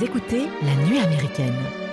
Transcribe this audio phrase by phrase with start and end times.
[0.00, 1.87] Écoutez La Nuit américaine.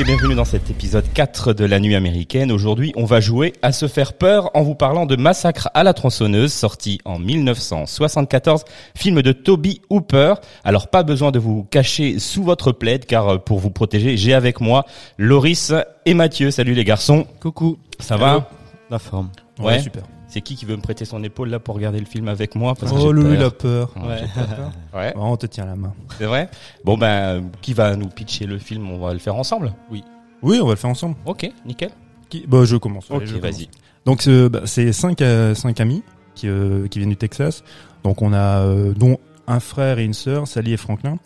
[0.00, 2.50] Et bienvenue dans cet épisode 4 de la nuit américaine.
[2.52, 5.92] Aujourd'hui, on va jouer à se faire peur en vous parlant de Massacre à la
[5.92, 8.64] tronçonneuse, sorti en 1974,
[8.94, 10.34] film de Toby Hooper.
[10.64, 14.32] Alors pas besoin de vous cacher sous votre plaid car euh, pour vous protéger, j'ai
[14.32, 14.86] avec moi
[15.18, 15.72] Loris
[16.06, 16.50] et Mathieu.
[16.50, 17.26] Salut les garçons.
[17.38, 17.76] Coucou.
[17.98, 18.48] Ça va
[18.88, 19.28] La forme.
[19.58, 19.80] Ouais.
[19.80, 20.04] super.
[20.30, 22.74] C'est qui qui veut me prêter son épaule là pour regarder le film avec moi?
[22.74, 23.34] Parce que Oh, Louis, peur.
[23.34, 23.90] il a peur.
[23.96, 24.72] Ouais, peur.
[24.94, 25.92] Ouais, on te tient la main.
[26.18, 26.48] c'est vrai?
[26.84, 28.88] Bon ben, qui va nous pitcher le film?
[28.90, 29.74] On va le faire ensemble?
[29.90, 31.16] Oui, on va le faire ensemble.
[31.26, 31.90] Ok, nickel.
[32.28, 32.46] Qui...
[32.46, 33.10] Bah, je commence.
[33.10, 33.68] Ok, vas-y.
[34.06, 36.02] Donc, c'est bah, c'est cinq, euh, cinq amis
[36.34, 37.62] qui, euh, qui viennent du Texas.
[38.04, 41.16] Donc, on a euh, dont un frère et une sœur, Sally et Franklin,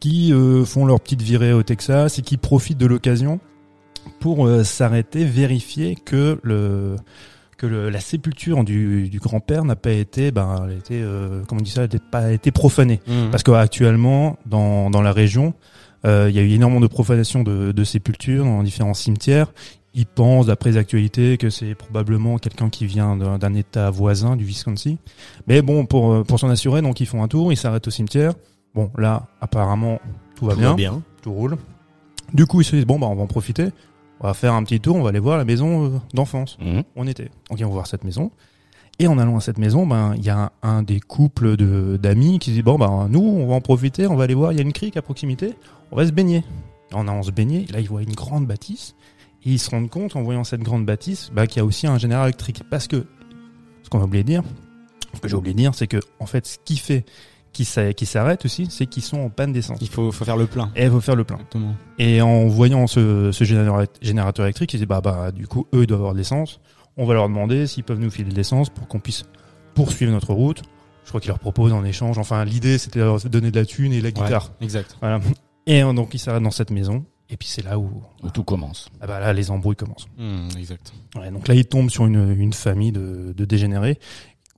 [0.00, 3.38] qui euh, font leur petite virée au Texas et qui profitent de l'occasion
[4.20, 6.96] pour euh, s'arrêter, vérifier que le
[7.58, 11.42] que le, la sépulture du, du grand-père n'a pas été, ben, elle a été, euh,
[11.46, 13.00] comment on dit ça, elle n'a pas été profanée.
[13.06, 13.30] Mhm.
[13.30, 15.52] Parce qu'actuellement, dans, dans la région,
[16.06, 19.52] euh, il y a eu énormément de profanation de, de sépultures dans différents cimetières.
[19.94, 24.44] Ils pensent, d'après les actualités, que c'est probablement quelqu'un qui vient d'un état voisin du
[24.44, 24.94] Wisconsin.
[25.48, 27.90] Mais bon, pour, euh, pour s'en assurer, donc ils font un tour, ils s'arrêtent au
[27.90, 28.34] cimetière.
[28.74, 30.00] Bon, là, apparemment,
[30.36, 31.56] tout va bien, tout roule.
[32.32, 33.70] Du coup, ils se disent, bon, bah, on va en profiter.
[34.20, 36.82] On va faire un petit tour, on va aller voir la maison euh, d'enfance Mhm.
[36.96, 37.30] on était.
[37.50, 38.30] Donc ils vont voir cette maison.
[39.00, 41.96] Et en allant à cette maison, ben il y a un, un des couples de
[42.02, 44.56] d'amis qui dit bon ben nous on va en profiter, on va aller voir, il
[44.56, 45.54] y a une crique à proximité,
[45.92, 46.42] on va se baigner.
[46.92, 48.96] En allant se baigner, là ils voient une grande bâtisse
[49.44, 51.86] et ils se rendent compte en voyant cette grande bâtisse, bah, qu'il y a aussi
[51.86, 53.06] un général électrique parce que
[53.84, 54.42] ce qu'on a oublié de dire,
[55.14, 57.04] ce que j'ai oublié de dire, c'est que en fait ce qui fait
[57.52, 59.78] qu'ils s'arrêtent aussi, c'est qu'ils sont en panne d'essence.
[59.80, 60.70] Il faut, faut faire le plein.
[60.76, 61.36] Et il faut faire le plein.
[61.36, 61.74] Exactement.
[61.98, 65.86] Et en voyant ce, ce générateur, électrique, ils disent bah bah du coup eux ils
[65.86, 66.60] doivent avoir de l'essence.
[66.96, 69.24] On va leur demander s'ils peuvent nous filer de l'essence pour qu'on puisse
[69.74, 70.62] poursuivre notre route.
[71.04, 72.18] Je crois qu'ils leur proposent en échange.
[72.18, 74.52] Enfin l'idée c'était de leur donner de la thune et la guitare.
[74.60, 74.96] Exact.
[75.00, 75.20] Voilà.
[75.66, 77.04] Et donc ils s'arrêtent dans cette maison.
[77.30, 77.90] Et puis c'est là où
[78.22, 78.88] Où tout commence.
[79.02, 80.06] ah bah là les embrouilles commencent.
[80.16, 80.92] Hmm, exact.
[81.14, 83.98] Ouais, donc là ils tombent sur une, une famille de, de dégénérés.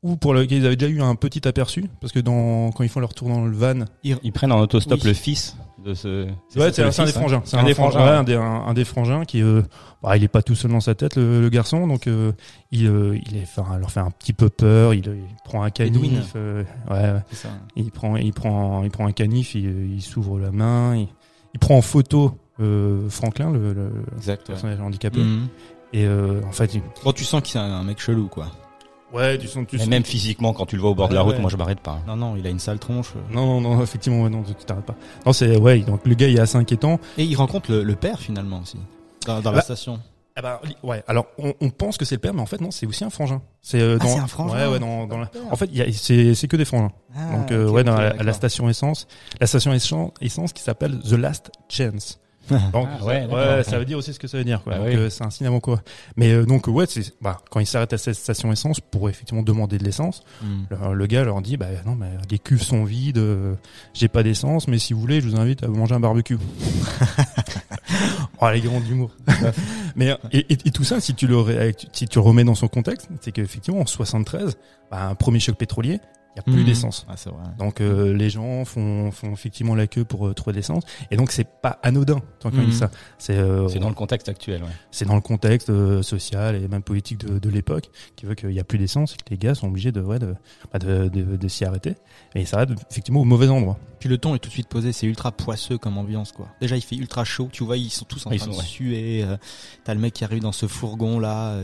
[0.03, 2.89] Ou pour lequel ils avaient déjà eu un petit aperçu parce que dans quand ils
[2.89, 5.09] font leur tour dans le van, Ils prennent en autostop Oui.
[5.09, 6.25] le fils de ce.
[6.57, 7.15] Ouais, c'est c'est un des hein.
[7.15, 7.43] frangins.
[7.45, 9.63] C'est Un des frangins, ouais, un des, un, un des frangins qui, euh,
[10.03, 12.33] bah, il est pas tout seul dans sa tête, le, le garçon, donc euh,
[12.71, 14.93] il, euh, il est, enfin, leur fait un petit peu peur.
[14.95, 16.11] Il, il prend un Edwin.
[16.11, 17.21] canif, euh, ouais, ouais.
[17.31, 17.49] C'est ça.
[17.77, 21.09] il prend, il prend, il prend un canif, il, il s'ouvre la main, il,
[21.55, 24.41] il prend en photo euh, Franklin, le, le Exact.
[24.41, 24.47] ouais.
[24.55, 25.47] personnage handicapé, Hmm.
[25.95, 28.49] et euh, en fait, il- Bon, tu sens qu'il est un mec chelou, quoi.
[29.13, 31.15] Ouais, tu sens, tu Mais sens- même physiquement, quand tu le vois au bord de
[31.15, 31.41] la route, ouais.
[31.41, 32.01] moi je m'arrête pas.
[32.07, 33.13] Non, non, il a une sale tronche.
[33.31, 34.97] non, non, non, effectivement, ouais, non, tu t'arrêtes pas.
[35.27, 36.99] Non, c'est, ouais, donc le gars, il est assez inquiétant.
[37.19, 38.79] Et il rencontre le, le père, finalement, aussi.
[39.27, 40.01] Dans, dans la Bah, station.
[40.37, 41.03] Ah bah, ouais.
[41.09, 43.11] Alors, on, on pense que c'est le père, mais en fait, non, c'est aussi un
[43.11, 43.43] frangin.
[43.63, 45.31] C'est euh, Ah, dans- c'est un frangin Ouais, ouais, dans, dans la-.
[45.51, 46.93] En fait, il y a- c'est c'est que des frangins.
[47.17, 48.25] Ah, Donc, euh, ouais, dans la, à d'accord.
[48.27, 49.07] la station essence,
[49.41, 52.21] la station essence, essence qui s'appelle The Last Chance.
[52.73, 54.63] Donc, Ah, ouais, ouais, ça veut dire aussi ce que ça veut dire.
[54.63, 54.75] Quoi.
[54.81, 54.95] Oui.
[54.97, 55.81] euh, c'est un signe avant quoi.
[56.17, 59.43] Mais euh, donc, ouais, c'est bah, quand ils s'arrêtent à cette station essence pour effectivement
[59.43, 60.65] demander de l'essence, Hmm.
[60.71, 63.55] le, le gars leur dit, bah non, mais les cuves sont vides, euh,
[63.95, 66.39] j'ai pas d'essence, mais si vous voulez, je vous invite à manger un barbecue.
[68.41, 69.11] oh, les grands d'humour.
[69.97, 72.55] mais et, et- et tout ça, si tu le ré- si tu le remets dans
[72.55, 74.57] son contexte, c'est qu'effectivement en 73,
[74.91, 76.01] bah, un premier choc pétrolier,
[76.35, 76.65] il y a plus Hmm.
[76.67, 77.07] d'essence.
[77.09, 77.43] Ah, c'est vrai.
[77.59, 81.17] Donc euh, les gens font, font effectivement la queue pour euh, trouver de l'essence, et
[81.17, 82.67] donc c'est pas anodin tant qu'on Mhm.
[82.71, 82.91] dit ça.
[83.19, 84.69] C'est euh, C'est dans le contexte actuel, ouais.
[84.91, 88.53] c'est dans le contexte euh, social et même politique de, de l'époque qui veut qu'il
[88.53, 90.35] y a plus d'essence et que les gars sont obligés de ouais, de,
[90.73, 91.95] bah, de, de, de s'y arrêter.
[92.35, 93.79] Et ils s'arrêtent effectivement au mauvais endroit.
[93.99, 96.47] Puis le ton est tout de suite posé, c'est ultra poisseux comme ambiance quoi.
[96.61, 98.57] Déjà il fait ultra chaud, tu vois ils sont tous en Ils train sont, de
[98.57, 98.65] ouais.
[98.65, 99.23] suer.
[99.25, 99.37] euh,
[99.85, 101.59] T'as le mec qui arrive dans ce fourgon là,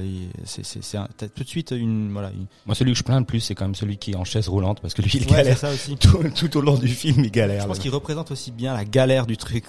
[0.44, 2.30] c'est c'est c'est un- t'as tout de suite une voilà.
[2.30, 2.46] Une...
[2.66, 4.48] Moi, celui que je plains le plus, c'est quand même celui qui est en chaise
[4.56, 5.58] roulante, parce que lui, il Ouais, galère.
[5.58, 5.96] ça aussi.
[5.96, 7.62] Tout, tout au long du film, il galère.
[7.62, 9.64] Je pense qu'il représente aussi bien la galère du truc.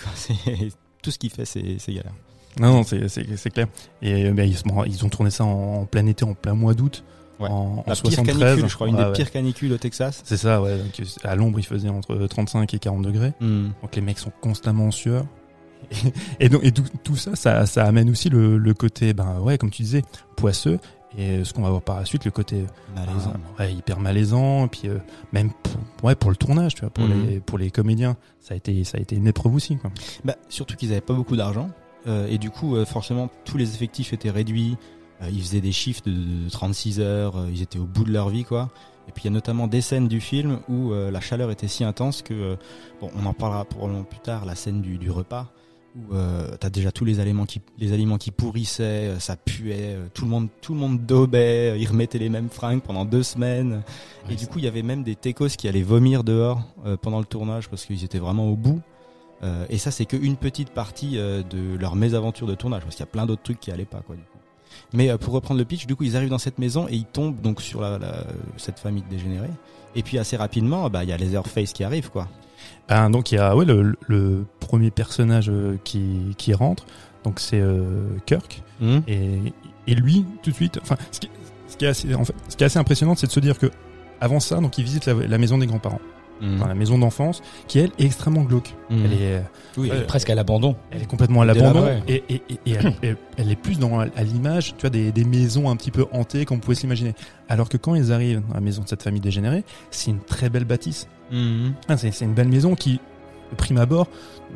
[1.02, 2.14] tout ce qu'il fait, c'est galère.
[2.60, 3.68] Non, non, c'est, clair.
[4.02, 7.04] Et euh, ben, ils, ont tourné ça en, en plein été, en plein mois d'août,
[7.40, 7.50] Ouais.
[7.50, 8.40] en, en La pire 73.
[8.40, 9.14] canicule, je crois, une des ouais.
[9.14, 10.22] pires canicules au Texas.
[10.26, 10.76] C'est ça, ouais.
[10.76, 13.34] Donc, à l'ombre, il faisait entre 35 et 40 degrés.
[13.40, 13.68] Hmm.
[13.84, 15.24] Donc les mecs sont constamment en sueur.
[16.40, 19.40] Et, et donc et tout, tout ça, ça, ça amène aussi le, le côté, ben
[19.40, 20.02] ouais, comme tu disais,
[20.36, 20.80] poisseux.
[21.18, 22.66] Et ce qu'on va voir par la suite, le côté
[22.96, 23.34] Malaisant.
[23.58, 24.66] Ah, ouais, hyper malaisant.
[24.66, 24.98] Et puis euh,
[25.32, 27.28] même pour, ouais, pour le tournage, tu vois, pour Mhm.
[27.28, 29.78] les pour les comédiens, ça a été ça a été une épreuve aussi.
[29.78, 29.92] Quoi.
[30.26, 31.70] Bah, surtout qu'ils avaient pas beaucoup d'argent.
[32.08, 34.78] Euh, et du coup, euh, forcément, tous les effectifs étaient réduits.
[35.22, 36.12] Euh, ils faisaient des chiffres de,
[36.46, 37.38] de 36 heures.
[37.38, 38.70] euh, ils étaient au bout de leur vie, quoi.
[39.08, 41.70] Et puis il y a notamment des scènes du film où euh, la chaleur était
[41.70, 42.56] si intense que, euh,
[43.02, 45.48] bon, on en parlera probablement plus tard, la scène du, du repas
[45.98, 49.96] où euh, t'as déjà tous les aliments qui les aliments qui pourrissaient, euh, ça puait,
[49.96, 53.24] euh, tout le monde tout le monde daubait, ils remettaient les mêmes fringues pendant deux
[53.24, 53.82] semaines.
[54.30, 57.20] et du coup, il y avait même des techos qui allaient vomir dehors euh, pendant
[57.20, 58.82] le tournage parce qu'ils étaient vraiment au bout.
[59.44, 63.10] Euh, et ça, c'est qu'une petite partie de leur mésaventure de tournage parce qu'il y
[63.10, 64.16] a plein d'autres trucs qui allaient pas quoi.
[64.16, 64.38] Du coup.
[64.94, 67.40] Mais pour reprendre le pitch, du coup, ils arrivent dans cette maison et ils tombent
[67.42, 68.24] donc sur la, la-
[68.58, 69.50] cette famille de dégénérés.
[69.96, 72.28] Et puis assez rapidement, bah il y a Leatherface qui arrive quoi.
[72.90, 76.86] Ben, donc il y a ouais, le, le premier personnage euh, qui, qui rentre,
[77.24, 78.62] donc c'est euh, Kirk,
[79.08, 79.54] et,
[79.88, 81.30] et lui tout de suite, enfin ce qui,
[81.68, 83.58] ce qui est assez, en fait, ce qui est assez impressionnant, c'est de se dire
[83.60, 83.68] que
[84.22, 86.00] avant ça, donc il visite la, la maison des grands-parents,
[86.42, 88.74] enfin, la maison d'enfance, qui elle est extrêmement glauque.
[88.90, 89.02] Mhm.
[89.06, 89.44] Elle est,
[89.76, 90.76] Oui, Euh, presque à l'abandon.
[90.92, 92.60] elle est complètement à l'abandon et, et, et,
[93.04, 96.06] et elle, est plus dans à l'image, tu vois, des, des maisons un petit peu
[96.12, 97.14] hantées comme on pouvait s'imaginer.
[97.50, 100.50] Alors que quand ils arrivent dans la maison de cette famille dégénérée, c'est une très
[100.50, 101.08] belle bâtisse.
[101.32, 101.74] Mhm.
[101.88, 103.00] Ah, c'est c'est une belle maison qui,
[103.52, 104.08] de prime abord,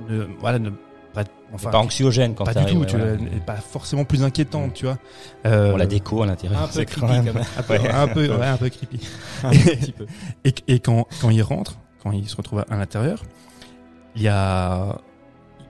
[0.09, 0.69] ne, voilà, ne,
[1.13, 1.23] pas,
[1.53, 4.85] enfin, pas anxiogène quand pas du t'arrives, tout, ouais, tu pas forcément plus inquiétante, tu
[4.85, 4.97] vois.
[5.45, 6.61] Euh, On la déco à l'intérieur.
[6.61, 7.45] Un peu c'est creepy quand même- quand même.
[7.57, 8.99] un peu, un peu, ouais, un peu creepy.
[9.43, 10.05] Un petit peu.
[10.45, 13.21] Et, et quand, quand il rentre, quand il se retrouve à l'intérieur,
[14.15, 14.97] il y a,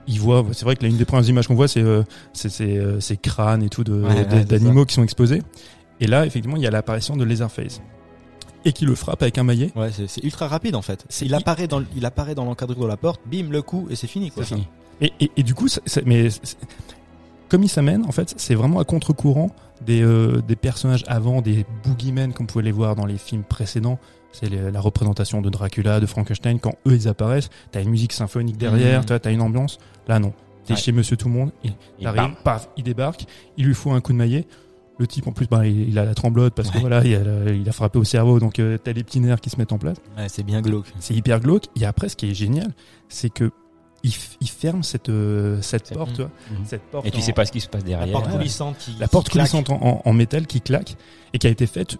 [0.06, 2.02] il voit, c'est vrai que l'une des premières images qu'on voit, c'est, euh,
[2.32, 5.02] c'est, c'est, euh, ces crânes et tout de, Ouais, ouais, de- c'est d'animaux qui sont
[5.02, 5.42] exposés.
[6.00, 7.80] Et là, effectivement, il y a l'apparition de Leatherface.
[8.64, 9.70] Et qui le frappe avec un maillet.
[9.76, 11.04] Ouais, c'est ultra rapide en fait.
[11.22, 14.06] Il apparaît dans il apparaît dans l'encadrure de la porte, bim le coup et c'est
[14.06, 14.44] fini quoi.
[14.44, 14.60] C'est ça.
[15.00, 15.66] Et, et, et du coup,
[16.06, 16.28] mais
[17.48, 19.50] comme il s'amène, en fait, c'est vraiment à contre-courant
[19.84, 23.42] des, euh, des personnages avant, des boogeymen comme vous pouvez les voir dans les films
[23.42, 23.98] précédents.
[24.32, 26.58] C'est la représentation de Dracula, de Frankenstein.
[26.58, 29.18] Quand eux ils apparaissent, t'as une musique symphonique derrière, Mhm.
[29.20, 29.78] t'as une ambiance.
[30.08, 30.32] Là non,
[30.64, 30.78] t'es Ouais.
[30.78, 31.52] chez Monsieur Tout le Monde,
[31.98, 33.26] il, arrive, paf, il débarque,
[33.58, 34.46] il lui faut un coup de maillet.
[34.98, 37.50] Le type en plus, bah, il, il a la tremblote parce que voilà, il a,
[37.52, 39.78] il a frappé au cerveau, donc euh, t'as les petits nerfs qui se mettent en
[39.78, 40.86] place Ouais, c'est bien glauque.
[41.00, 41.64] c'est hyper glauque.
[41.76, 42.70] Et après, ce qui est génial,
[43.08, 43.50] c'est que
[44.04, 46.30] il, f- il ferme cette euh, cette C'est- porte, tu vois,
[46.64, 47.06] cette porte.
[47.06, 48.12] Et tu en- sais pas ce qui se passe La derrière.
[48.12, 48.32] porte ouais.
[48.32, 49.50] coulissante qui la porte qui claque.
[49.50, 50.96] coulissante en, en- en métal qui claque
[51.32, 51.96] et qui a été faite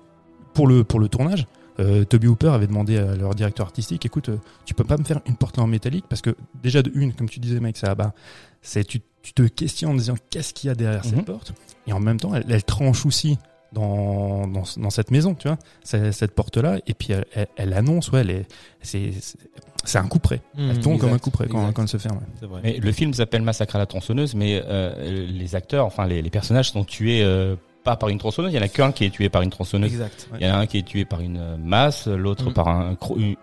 [0.53, 1.47] pour le pour le tournage.
[1.81, 4.37] Euh, Toby Hooper avait demandé à leur directeur artistique, écoute, euh,
[4.67, 7.31] tu peux pas me faire une porte en métallique parce que déjà de une, comme
[7.31, 8.13] tu disais, mec, ça, bah,
[8.61, 11.55] c'est tu, tu te questionnes en disant qu'est-ce qu'il y a derrière cette porte?
[11.87, 13.39] Et en même temps, elle, elle tranche aussi
[13.73, 17.73] dans, dans dans cette maison, tu vois, cette, cette porte-là et puis elle, elle, elle
[17.73, 18.47] annonce, ouais, elle est,
[18.83, 19.39] c'est c'est-
[19.85, 20.41] c'est un coup près.
[20.57, 22.21] Elle Mhm, tombe comme un coup près quand, quand elle se ferme.
[22.39, 22.61] C'est vrai.
[22.63, 26.31] Mais le film s'appelle Massacre à la tronçonneuse, mais euh, les acteurs, enfin les, les
[26.31, 28.53] personnages sont tués euh, pas par une tronçonneuse.
[28.53, 29.91] Il y en a qu'un qui est tué par une tronçonneuse.
[29.91, 30.29] Exact.
[30.41, 32.53] Il y en a un qui est tué par une euh, masse, l'autre Mm.
[32.53, 33.35] par un une,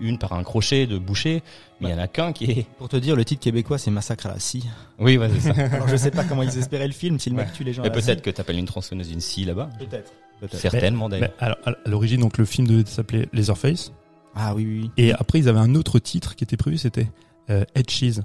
[0.00, 1.42] une par un crochet de boucher,
[1.80, 2.66] mais il y en a qu'un qui est.
[2.78, 4.64] Pour te dire, le titre québécois c'est Massacre à la scie.
[4.98, 5.62] Oui, ouais, c'est ça.
[5.72, 7.82] Alors je sais pas comment ils espéraient le film, si le mec tue les gens.
[7.82, 9.70] Mais peut-être que t'appelles une tronçonneuse une scie là-bas.
[9.78, 10.12] Peut-être.
[10.52, 11.30] Certainement d'ailleurs.
[11.40, 13.92] alors, à l'origine, donc le film devait s'appeler Leatherface.
[14.34, 14.80] Ah oui, oui.
[14.82, 14.90] oui.
[14.96, 17.08] Et après, ils avaient un autre titre qui était prévu, c'était
[17.50, 18.22] euh, Head Cheese,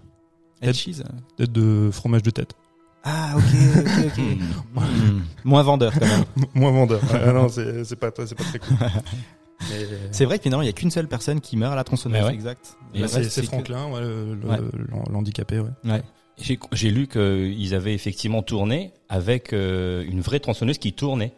[0.62, 1.04] Head cheese.
[1.38, 2.54] tête de fromage de tête.
[3.04, 3.44] Ah ok,
[3.78, 4.24] ok, ok.
[4.84, 5.22] Hmm.
[5.44, 6.24] Moins vendeur quand même.
[6.56, 7.02] Moins vendeur.
[7.14, 8.78] Ah non, c'est c'est pas, c'est pas très cool.
[10.12, 12.24] C'est vrai que finalement il y a qu'une seule personne qui meurt à la tronçonneuse.
[12.26, 12.34] Ouais.
[12.34, 12.78] Exact.
[12.94, 14.58] Et Le c'est que- Franklin, ouais, le- le- Ouais.
[14.90, 15.70] l'han- l'handicapé, ouais.
[15.86, 16.02] Ouais.
[16.72, 21.32] J'ai lu qu'ils avaient effectivement tourné avec euh, une vraie tronçonneuse qui tournait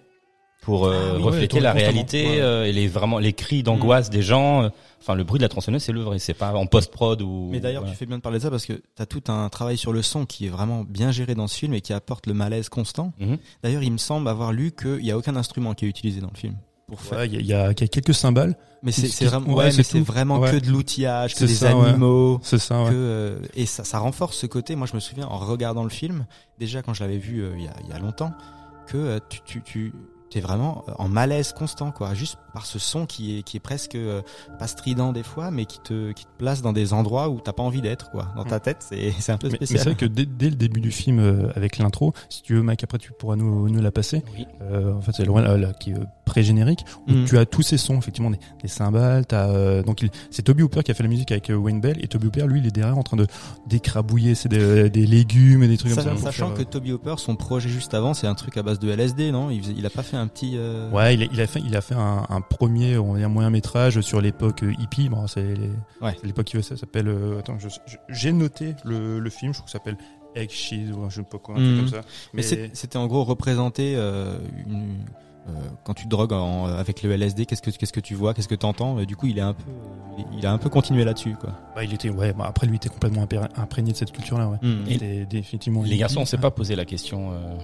[0.62, 2.42] pour euh, Ah oui, refléter ouais, la réalité ouais.
[2.42, 4.64] euh, et les vraiment les cris d'angoisse des gens.
[4.64, 4.70] euh,
[5.02, 6.18] Enfin, le bruit de la tronçonneuse, c'est le vrai.
[6.18, 7.50] C'est pas en post prod ou.
[7.52, 9.48] Mais d'ailleurs, tu fais bien de parler de ça parce que tu as tout un
[9.50, 12.26] travail sur le son qui est vraiment bien géré dans ce film et qui apporte
[12.26, 13.14] le malaise constant.
[13.20, 13.38] Mhm.
[13.62, 16.32] D'ailleurs, il me semble avoir lu qu'il n'y a aucun instrument qui est utilisé dans
[16.34, 16.56] le film.
[16.88, 17.20] Pour faire.
[17.20, 18.56] Ouais, Il y, y, a il y a quelques cymbales.
[18.84, 20.52] Mais c'est vraiment, ouais, mais c'est vraiment Ouais.
[20.52, 22.40] que de l'outillage, que des ça, animaux.
[22.44, 22.76] C'est ça.
[22.88, 24.76] Que, euh, et ça, ça renforce ce côté.
[24.76, 26.28] Moi, je me souviens en regardant le film,
[26.60, 28.32] déjà quand je l'avais vu euh, il y, a, il y a longtemps,
[28.88, 29.94] que euh, tu, tu, tu
[30.42, 33.96] vraiment euh, en malaise constant, quoi, juste par ce son qui est, qui est presque
[33.96, 34.22] euh,
[34.60, 37.54] pas strident des fois, mais qui te, qui te place dans des endroits où t'as
[37.54, 38.28] pas envie d'être, quoi.
[38.36, 39.80] Dans ta tête, c'est c'est un peu Mais, mais spécial.
[39.80, 42.62] c'est vrai que dès, dès le début du film, euh, avec l'intro, si tu veux,
[42.62, 44.24] Mike, après tu pourras nous, nous la passer.
[44.38, 44.46] Oui.
[44.62, 47.26] Euh, en fait, c'est loin là, là, qui est euh, pré-générique où Mhm.
[47.26, 49.26] tu as tous ces sons, effectivement, des, des cymbales.
[49.26, 51.82] T'as euh, donc il- c'est Toby Hooper qui a fait la musique avec euh, Wayne
[51.82, 53.28] Bell et Toby Hooper, lui, il est derrière en train de
[53.68, 56.26] d'écrabouiller c'est des, des légumes et des trucs Sa- comme ça.
[56.26, 58.90] sachant faire, que Toby Hopper, son projet juste avant, c'est un truc à base de
[58.90, 59.50] LSD, non?
[59.50, 60.54] Il, il a pas fait un petit.
[60.56, 63.20] euh, Ouais, il a, il a fait, il a fait un, un premier, on va
[63.20, 65.10] dire moyen métrage sur l'époque euh, hippie.
[65.10, 65.56] Bon, c'est
[66.02, 66.16] Ouais.
[66.24, 67.08] l'époque qui ça s'appelle.
[67.08, 67.58] euh, attends,
[68.10, 69.54] j'ai noté le, le film.
[69.54, 69.98] Je crois que ça s'appelle
[70.36, 71.78] Egg Cheese ou je ne sais pas quoi, un truc Mhm.
[71.80, 72.08] comme ça.
[72.34, 74.98] Mais c'est- c'était en gros représenter euh, une,
[75.48, 75.52] euh,
[75.86, 78.48] quand tu te drogues en- avec le LSD, qu'est-ce que qu'est-ce que tu vois, qu'est-ce
[78.48, 78.96] que tu entends.
[79.04, 79.64] Du coup, il est un peu,
[80.18, 81.52] il- il a un peu continué là-dessus, quoi.
[81.76, 82.34] Bah, il était, ouais.
[82.34, 84.50] Bah, après, lui était complètement imprégné de cette culture-là.
[84.50, 84.58] Ouais.
[84.62, 84.84] Mm.
[84.88, 85.84] Il était définitivement.
[85.84, 86.42] Les garçons, on s'est ouais.
[86.42, 87.32] pas posé la question.
[87.32, 87.56] euh,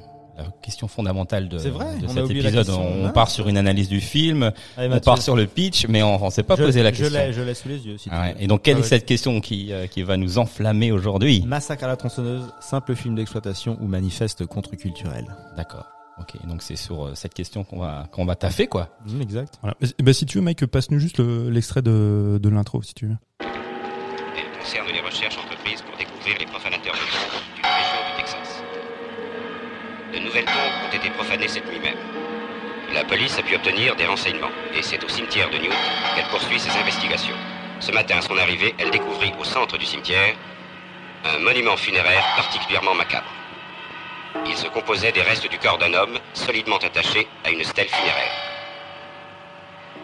[0.61, 2.69] question fondamentale de, vrai, cet épisode.
[2.69, 6.23] On part sur une analyse du film, Allez, on part sur le pitch, mais on,
[6.23, 7.19] on s'est pas je, posé la je question.
[7.31, 7.97] je l'ai sous les yeux.
[7.97, 8.35] Si Ah ouais.
[8.39, 11.83] Et donc, quelle Ah est cette question qui, euh, qui va nous enflammer aujourd'hui Massacre
[11.83, 15.25] à la tronçonneuse, simple film d'exploitation ou manifeste contre-culturel.
[15.57, 15.85] D'accord.
[16.19, 18.89] Ok, donc c'est sur euh, cette question qu'on va qu'on va taffer quoi.
[19.07, 19.53] Mmh, exact.
[19.61, 19.75] Voilà.
[19.81, 23.07] Eh ben, si tu veux, Mike, passe-nous juste le- l'extrait de, de l'intro, si tu
[23.07, 23.15] veux.
[23.39, 28.61] Elle concerne les recherches entreprises pour découvrir les profanateurs de tombes d'une région du Texas.
[30.13, 31.97] De nouvelles tombes ont été profanées cette nuit même.
[32.93, 35.75] La police a pu obtenir des renseignements et c'est au cimetière de Newt
[36.15, 37.35] qu'elle poursuit ses investigations.
[37.81, 40.35] Ce matin, à son arrivée, elle découvrit au centre du cimetière
[41.25, 43.27] un monument funéraire particulièrement macabre.
[44.45, 48.31] Il se composait des restes du corps d'un homme solidement attaché à une stèle funéraire.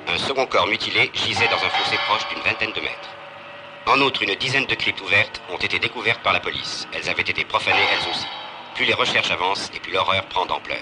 [0.09, 3.15] Un second corps mutilé gisait dans un fossé proche d'une vingtaine de mètres.
[3.85, 6.85] En outre, une dizaine de cryptes ouvertes ont été découvertes par la police.
[6.93, 8.27] Elles avaient été profanées elles aussi.
[8.77, 10.77] Plus les recherches avancent et plus l'horreur prend d'ampleur.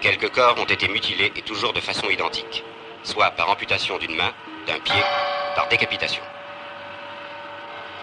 [0.00, 2.64] Quelques corps ont été mutilés et toujours de façon identique,
[3.02, 4.32] soit par amputation d'une main,
[4.66, 5.02] d'un pied,
[5.54, 6.22] par décapitation.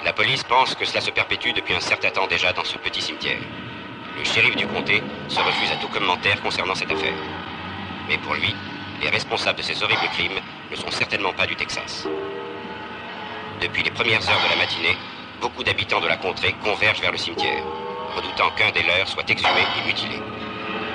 [0.05, 3.01] La police pense que cela se perpétue depuis un certain temps déjà dans ce petit
[3.01, 3.39] cimetière.
[4.15, 7.17] Le shérif du comté se refuse à tout commentaire concernant cette affaire.
[8.07, 8.55] Mais pour lui,
[9.01, 12.07] les responsables de ces horribles crimes ne sont certainement pas du Texas.
[13.61, 14.95] Depuis les premières heures de la matinée,
[15.41, 17.63] beaucoup d'habitants de la contrée convergent vers le cimetière,
[18.15, 20.19] redoutant qu'un des leurs soit exhumé et mutilé.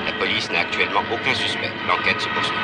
[0.06, 1.70] La police n'a actuellement aucun suspect.
[1.88, 2.56] L'enquête se poursuit.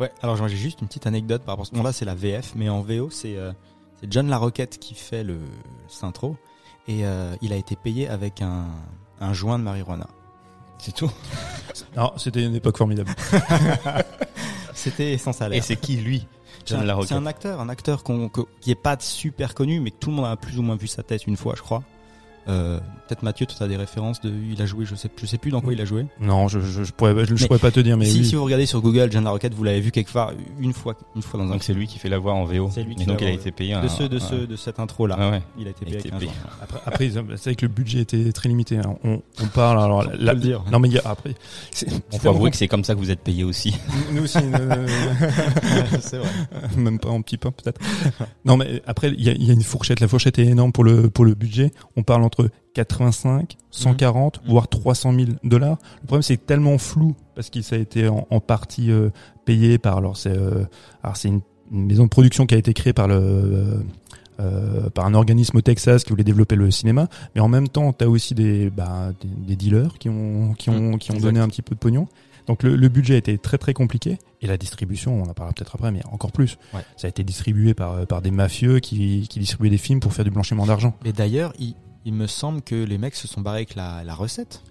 [0.00, 1.74] Ouais, alors j'ai juste une petite anecdote par rapport à ce...
[1.74, 3.52] Bon là c'est la VF, mais en VO c'est euh,
[4.00, 5.38] c'est John Larroquette qui fait le
[6.02, 6.36] l'intro
[6.88, 8.66] et euh, il a été payé avec un,
[9.20, 10.06] un joint de marijuana.
[10.78, 11.10] C'est tout.
[11.96, 13.10] Non, c'était une époque formidable.
[14.74, 15.64] C'était sans Et salaire.
[15.64, 16.26] c'est qui lui
[16.60, 18.02] C'est John un, Larroquette c'est un acteur, un acteur
[18.60, 20.86] qui est pas super connu, mais que tout le monde a plus ou moins vu
[20.86, 21.82] sa tête une fois, je crois.
[22.48, 25.36] Euh, Peut-être Mathieu, tu as des références de, il a joué, je sais, je sais
[25.36, 26.06] plus dans quoi il a joué.
[26.20, 28.24] Non, je, je, je pourrais, je, je Mais pourrais pas te dire, mais si, oui.
[28.24, 31.20] si vous regardez sur Google, John Larroquette, vous l'avez vu quelque part une fois, une
[31.20, 32.70] fois dans un Donc c'est lui qui fait la voix en VO.
[32.72, 33.78] C'est lui qui Et donc la il a été payé.
[33.78, 35.16] de ceux, de ceux, de cette intro là.
[35.18, 35.42] Ah ouais.
[35.58, 36.10] Il a été a payé été.
[36.62, 38.78] Après, après, c'est vrai que le budget était très limité.
[38.78, 38.96] hein.
[39.04, 40.64] On, on parle alors On peut la- dire.
[40.72, 41.34] Non mais il y a- après,
[41.72, 43.74] c'est- On peut avouer que c'est comme ça que vous êtes payé aussi.
[44.12, 44.86] Nous aussi, euh,
[46.00, 46.28] c'est vrai.
[46.78, 47.80] même pas en petit pain peut-être.
[48.46, 50.72] Non mais après il y a, il y a une fourchette, la fourchette est énorme
[50.72, 51.70] pour le pour le budget.
[51.96, 52.33] On parle entre
[52.74, 54.50] 85, 140, Mhm.
[54.50, 55.78] voire 300 000 dollars.
[56.02, 59.10] Le problème c'est tellement flou parce qu'il ça a été en, en partie euh,
[59.44, 60.64] payé par alors c'est euh,
[61.02, 61.40] alors c'est une,
[61.72, 63.84] une maison de production qui a été créée par le
[64.40, 67.92] euh, par un organisme au Texas qui voulait développer le cinéma, mais en même temps,
[67.92, 71.38] tu as aussi des, bah, des, des dealers qui ont qui ont qui ont donné
[71.38, 72.08] un petit peu de pognon.
[72.48, 75.54] Donc le, le budget a été très très compliqué et la distribution, on en parlera
[75.54, 76.58] peut-être après, mais encore plus.
[76.74, 76.80] Ouais.
[76.96, 80.24] Ça a été distribué par par des mafieux qui qui distribuaient des films pour faire
[80.24, 80.94] du blanchiment d'argent.
[81.04, 84.14] Mais d'ailleurs, il, il me semble que les mecs se sont barrés avec la, la
[84.14, 84.62] recette.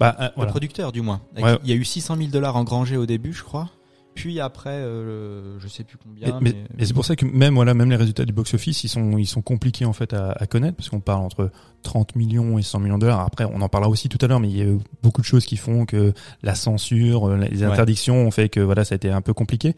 [0.00, 0.50] Bah euh, Le voilà.
[0.50, 1.20] producteur, du moins.
[1.36, 1.58] Avec- Ouais.
[1.64, 3.70] Il y a eu 600 000 dollars engrangés au début, je crois.
[4.14, 6.38] Puis après, euh, je sais plus combien.
[6.40, 8.84] mais- mais- mais c'est pour ça que même voilà même les résultats du box office
[8.84, 11.50] ils sont ils sont compliqués en fait à, à connaître parce qu'on parle entre
[11.82, 14.38] 30 millions et 100 millions de dollars après on en parlera aussi tout à l'heure
[14.38, 16.12] mais il y a eu beaucoup de choses qui font que
[16.44, 17.64] la censure euh, les Ouais.
[17.64, 19.74] interdictions ont fait que voilà ça a été un peu compliqué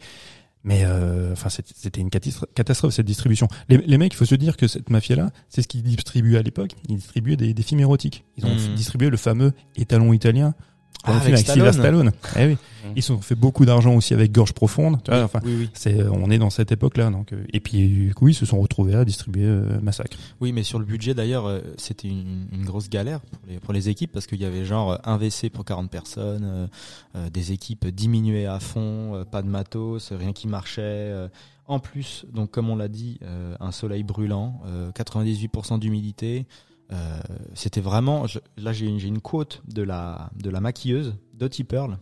[0.67, 3.47] mais euh, enfin c'était- une catastrophe cette distribution.
[3.69, 6.37] Les, les mecs il faut se dire que cette mafia là c'est ce qu'ils distribuaient
[6.37, 6.71] à l'époque.
[6.89, 8.25] Ils distribuaient des, des films érotiques.
[8.35, 8.75] Ils ont Mhm.
[8.75, 10.53] distribué le fameux étalon italien
[11.03, 11.73] Ah, avec avec Stallone.
[11.73, 12.93] Stallone eh oui Mhm.
[12.95, 15.55] ils se sont fait beaucoup d'argent aussi avec Gorge Profonde tu vois, oui, enfin oui,
[15.59, 15.69] oui.
[15.73, 17.33] c'est, euh, on est dans cette époque-là, donc.
[17.33, 20.15] euh, Et puis, du coup, ils se sont retrouvés à distribuer euh, Massacre.
[20.39, 23.73] Oui, mais sur le budget d'ailleurs, euh, c'était une, une grosse galère pour les, pour
[23.73, 26.69] les équipes parce qu'il y avait genre un WC pour 40 personnes,
[27.15, 31.11] euh, des équipes diminuées à fond, pas de matos, rien qui marchait.
[31.67, 33.19] En plus, donc comme on l'a dit,
[33.59, 36.45] un soleil brûlant, euh, 98% d'humidité.
[36.91, 37.19] Euh,
[37.53, 38.27] c'était vraiment.
[38.27, 41.97] je- là, j'ai une, quote de la de la maquilleuse Dottie Pearl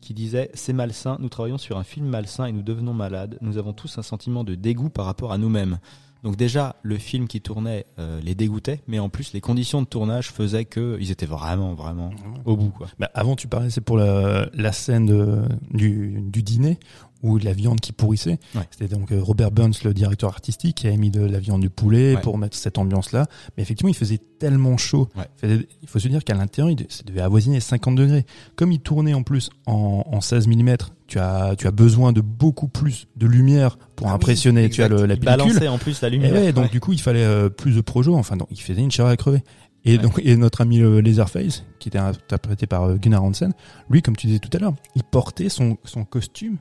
[0.00, 1.16] qui disait c'est malsain.
[1.20, 3.38] Nous travaillons sur un film malsain et nous devenons malades.
[3.40, 5.78] Nous avons tous un sentiment de dégoût par rapport à nous-mêmes.
[6.22, 9.88] Donc déjà, le film qui tournait euh, les dégoûtait, mais en plus, les conditions de
[9.88, 12.10] tournage faisaient que ils étaient vraiment, vraiment
[12.44, 12.86] au bout, quoi.
[13.00, 16.78] Bah, avant, tu parlais, c'est pour la, la scène de- du, du dîner
[17.22, 18.38] où la viande qui pourrissait.
[18.54, 18.62] Ouais.
[18.70, 21.70] C'était donc euh, Robert Burns, le directeur artistique, qui avait mis de la viande du
[21.70, 22.20] poulet Ouais.
[22.20, 23.26] pour mettre cette ambiance-là.
[23.56, 25.08] Mais effectivement, il faisait tellement chaud.
[25.16, 25.26] Ouais.
[25.82, 28.26] Il faut se dire qu'à l'intérieur, il de- ça devait avoisiner les 50 degrés.
[28.56, 30.76] Comme il tournait en plus en, en 16 mm,
[31.06, 34.82] tu as, tu as besoin de beaucoup plus de lumière pour Ah oui, impressionner tu
[34.82, 35.24] as le, la Il pellicule.
[35.24, 36.32] balançait en plus la Et lumière.
[36.32, 38.16] ouais, donc du coup, il fallait euh, plus de projo.
[38.16, 39.42] Enfin, donc, il faisait une chair à crever.
[39.84, 43.52] Et donc, et notre ami le Laserface, qui était interprété par euh, Gunnar Hansen,
[43.90, 46.58] lui, comme tu disais tout à l'heure, il portait son, son costume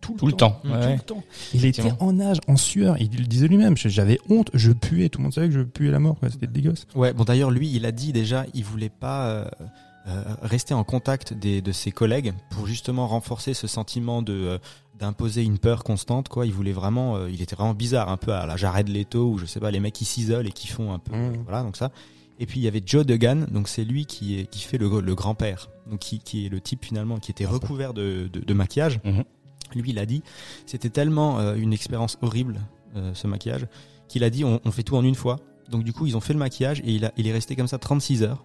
[0.00, 0.60] tout, Tout le temps.
[0.62, 0.94] Tout Ouais.
[0.96, 1.22] le temps.
[1.54, 2.96] Il était en nage, en sueur.
[3.00, 3.76] Il le disait lui-même.
[3.76, 5.08] J'avais honte, je puais.
[5.08, 6.16] Tout le monde savait que je puais la mort.
[6.30, 6.86] C'était dégueulasse.
[6.94, 9.44] Ouais, bon d'ailleurs lui, il a dit déjà, il voulait pas euh,
[10.08, 14.58] euh, rester en contact des, de ses collègues pour justement renforcer ce sentiment de euh,
[14.98, 16.28] d'imposer une peur constante.
[16.28, 19.30] Quoi, il voulait vraiment, euh, il était vraiment bizarre, un peu à la Jared Leto
[19.30, 21.42] ou je sais pas, les mecs qui s'isolent et qui font un peu, Mmh.
[21.44, 21.90] voilà, donc ça.
[22.38, 25.00] Et puis il y avait Joe Duggan, donc c'est lui qui est qui fait le,
[25.00, 28.54] le grand-père, donc qui, qui est le type finalement qui était recouvert de, de, de
[28.54, 28.98] maquillage.
[29.04, 29.24] Mhm.
[29.74, 30.22] Lui, il a dit,
[30.66, 32.60] c'était tellement euh, une expérience horrible
[32.96, 33.66] euh, ce maquillage
[34.08, 35.36] qu'il a dit, on, on fait tout en une fois.
[35.70, 37.68] Donc du coup, ils ont fait le maquillage et il, a, il est resté comme
[37.68, 38.44] ça 36 heures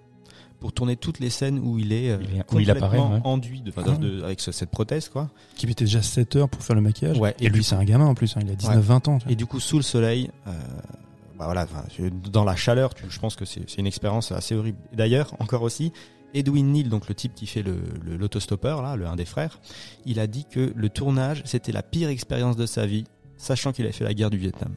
[0.59, 3.15] pour tourner toutes les scènes où il est euh, Il est- où il apparaît, complètement
[3.15, 3.21] ouais.
[3.33, 5.29] enduit de, de- avec ce- cette prothèse quoi.
[5.55, 7.17] Qui mettait déjà 7 heures pour faire le maquillage.
[7.19, 9.17] Ouais, Et, et lui, c'est un gamin en plus, hein, il a 19-20 ans.
[9.27, 10.51] Et du coup, sous le soleil, euh,
[11.37, 11.67] bah voilà,
[12.31, 14.77] dans la chaleur, tu- je pense que c'est une expérience assez horrible.
[14.93, 15.91] D'ailleurs, encore aussi,
[16.35, 19.59] Edwin Neal, donc le type qui fait le le- l'autostoppeur, là, le un des frères,
[20.05, 23.05] il a dit que le tournage, c'était la pire expérience de sa vie,
[23.37, 24.73] sachant qu'il avait fait la guerre du Vietnam.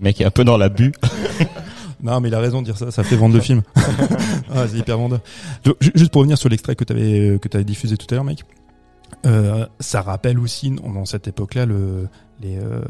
[0.00, 0.92] Mec est un peu dans la bu.
[2.00, 3.60] Non, mais il a raison de dire ça, ça fait vendre le film.
[4.54, 5.18] ah, c'est hyper vendeur.
[5.96, 8.44] Juste pour revenir sur l'extrait que tu avais, que avais diffusé tout à l'heure, mec,
[9.26, 12.06] euh, ça rappelle aussi, dans cette époque-là, le,
[12.40, 12.82] les, euh,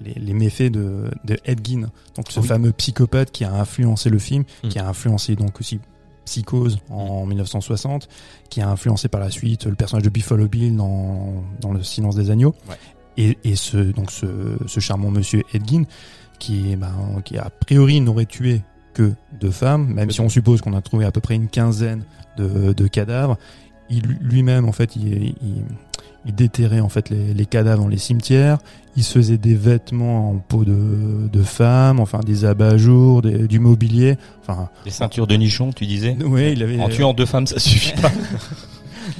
[0.00, 1.90] les, les méfaits de, de Ed Gein.
[2.16, 2.46] Donc, ce Oui.
[2.46, 4.68] fameux psychopathe qui a influencé le film, Mm.
[4.68, 5.78] qui a influencé donc aussi
[6.26, 8.08] Psychose en 1960,
[8.50, 12.16] qui a influencé par la suite le personnage de Buffalo Bill dans, dans Le Silence
[12.16, 12.54] des Agneaux.
[12.68, 12.76] Ouais.
[13.16, 14.26] Et, et ce, donc ce,
[14.66, 15.84] ce charmant monsieur Ed Gein,
[16.38, 20.74] qui, ben, qui a priori n'aurait tué que deux femmes, même si on suppose qu'on
[20.74, 22.04] a trouvé à peu près une quinzaine
[22.36, 23.38] de, de cadavres.
[23.88, 25.64] Il lui-même, en fait, il, il,
[26.26, 28.58] il déterrait en fait les, les cadavres dans les cimetières.
[28.96, 33.58] Il se faisait des vêtements en peau de, de femmes, enfin des abat-jours, des- du
[33.58, 34.16] mobilier.
[34.40, 36.16] Enfin, Des ceintures de nichon, tu disais?
[36.24, 36.80] ouais, il avait.
[36.80, 38.10] En tuant deux femmes, ça suffit pas.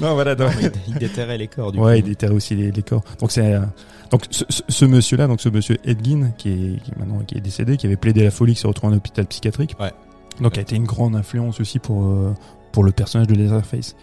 [0.00, 0.34] Non, voilà.
[0.34, 2.08] donc- Il, il déterrait les corps du ouais, il coup.
[2.08, 3.04] déterrait aussi les, les corps.
[3.20, 3.60] Donc c'est euh,
[4.10, 7.36] donc ce, ce- ce monsieur-là, donc ce monsieur Edgin, qui est qui est maintenant qui
[7.38, 9.76] est décédé, qui avait plaidé la folie, qui s'est retrouvé en hôpital psychiatrique.
[9.78, 9.92] Ouais.
[10.40, 12.34] Donc a été une grande influence aussi pour euh,
[12.72, 13.94] pour le personnage de Leatherface.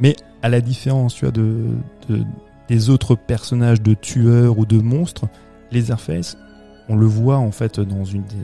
[0.00, 1.66] Mais à la différence, tu vois, de,
[2.08, 2.24] de
[2.68, 5.26] des autres personnages de tueurs ou de monstres,
[5.70, 6.36] Leatherface,
[6.88, 8.36] on le voit en fait dans une des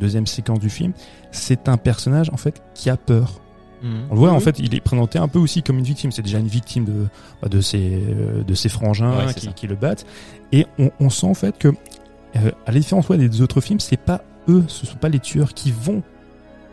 [0.00, 0.92] deuxièmes séquences du film,
[1.30, 3.40] c'est un personnage en fait qui a peur.
[3.82, 4.06] Mhm.
[4.10, 6.10] On le voit, en fait, il est présenté un peu aussi comme une victime.
[6.10, 7.06] C'est déjà une victime de,
[7.40, 10.04] bah, de, ses, euh, de ses frangins Ouais, qui, qui le battent.
[10.52, 13.80] Et on, on sent en fait que, euh, à la différence ouais, des autres films,
[13.80, 16.02] c'est pas eux, ce sont pas les tueurs qui vont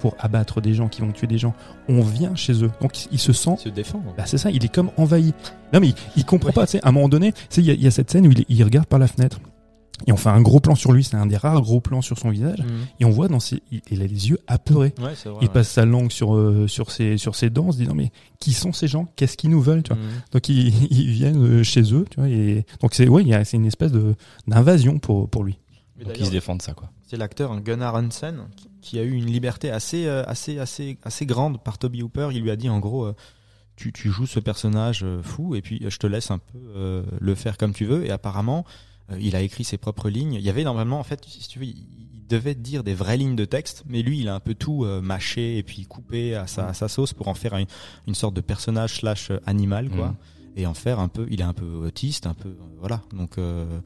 [0.06, 1.56] pour abattre des gens, qui vont tuer des gens.
[1.90, 2.70] On vient chez eux.
[2.82, 4.04] Donc il, il se sent Il se défend.
[4.16, 5.34] bah c'est ça, il est comme envahi.
[5.74, 6.54] Non mais il, il comprend Ouais.
[6.54, 8.28] pas, tu sais, à un moment donné, il y, a- il y a cette scène
[8.28, 9.40] où il, il regarde par la fenêtre.
[10.06, 12.20] Et on fait un gros plan sur lui, c'est un des rares gros plans sur
[12.20, 12.60] son visage.
[12.60, 12.68] Mhm.
[13.00, 14.94] Et on voit dans ses, il, il a les yeux apeurés.
[15.02, 15.40] Ouais, c'est vrai.
[15.42, 15.54] Il ouais.
[15.54, 18.52] passe sa langue sur euh, sur ses sur ses dents, en se disant mais qui
[18.54, 19.08] sont ces gens?
[19.16, 20.02] Qu'est-ce qu'ils nous veulent tu vois?
[20.04, 20.10] Mhm.
[20.34, 22.30] Donc ils, ils viennent euh, chez eux, tu vois.
[22.30, 24.16] Et donc c'est ouais, il c'est une espèce de
[24.48, 25.58] d'invasion pour pour lui.
[25.98, 26.90] Mais Donc ils d'ailleurs, se défendent ça, quoi.
[27.08, 30.98] C'est l'acteur hein, Gunnar Hansen qui- qui a eu une liberté assez euh, assez assez
[31.04, 32.30] assez grande par Toby Hooper.
[32.32, 33.16] Il lui a dit en gros, euh,
[33.76, 37.36] tu tu joues ce personnage euh, fou et puis je te laisse un peu le
[37.36, 38.06] faire comme tu veux.
[38.06, 38.64] Et apparemment,
[39.20, 40.36] il a écrit ses propres lignes.
[40.36, 41.88] Il y avait normalement en fait, si tu veux, il,
[42.28, 45.60] devait dire des vraies lignes de texte, mais lui, il a un peu tout mâché
[45.60, 47.68] et puis coupé à sa, à sa sauce pour en faire une,
[48.08, 50.08] une sorte de personnage slash animal quoi.
[50.08, 50.16] Mhm.
[50.56, 53.02] Et en faire un peu, il est un peu autiste, un peu voilà.
[53.14, 53.80] Donc euh,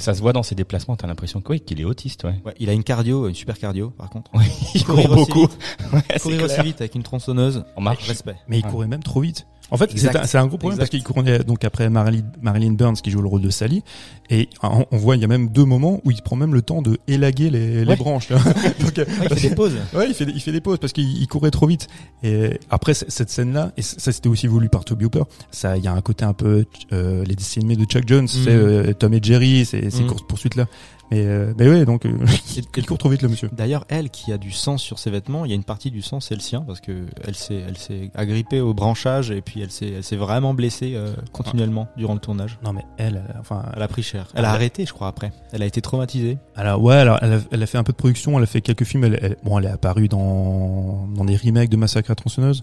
[0.00, 2.40] Ça se voit dans ses déplacements, t'as l'impression que oui, qu'il est autiste, ouais.
[2.44, 4.30] ouais, il a une cardio, une super cardio par contre.
[4.74, 5.48] Il Courir court aussi beaucoup.
[5.92, 7.64] Ouais, c'est courir aussi vite avec une tronçonneuse.
[7.76, 8.06] En marche.
[8.08, 8.36] Respect.
[8.48, 8.70] Mais il Ouais.
[8.70, 9.46] courait même trop vite.
[9.70, 10.78] En fait, c'est un, gros problème Exact.
[10.78, 13.82] parce qu'il courait donc après Marilyn, Marilyn Burns qui joue le rôle de Sally
[14.28, 16.62] et on, on voit il y a même deux moments où il prend même le
[16.62, 18.28] temps de élaguer les, branches.
[18.80, 19.76] donc, euh, il fait des pauses.
[19.94, 21.88] Ouais, il fait, il fait des pauses parce qu'il il courait trop vite.
[22.22, 25.88] Et après cette scène-là, et ça c'était aussi voulu par Toby Hooper, ça, il y
[25.88, 29.14] a un côté un peu euh, les dessins animés de Chuck Jones, c'est euh, Tom
[29.14, 30.06] et Jerry, ces, ces Mhm.
[30.08, 30.66] courses poursuites là.
[31.10, 32.12] Mais, euh, mais ouais, donc euh,
[32.76, 33.50] il court trop vite le monsieur.
[33.52, 36.02] D'ailleurs, elle qui a du sang sur ses vêtements, il y a une partie du
[36.02, 39.60] sang, c'est le sien parce que elle s'est, elle s'est agrippée au branchage et puis
[39.60, 42.58] elle s'est, elle s'est vraiment blessée euh, continuellement durant le tournage.
[42.64, 44.28] Non mais elle, enfin, Elle a pris cher.
[44.34, 45.32] Elle a Ah, arrêté, je crois après.
[45.52, 46.38] Elle a été traumatisée.
[46.54, 48.60] alors ouais, alors elle a, elle a fait un peu de production, elle a fait
[48.60, 52.14] quelques films, elle, elle- bon, elle est apparue dans dans des remakes de Massacre à
[52.14, 52.62] tronçonneuse.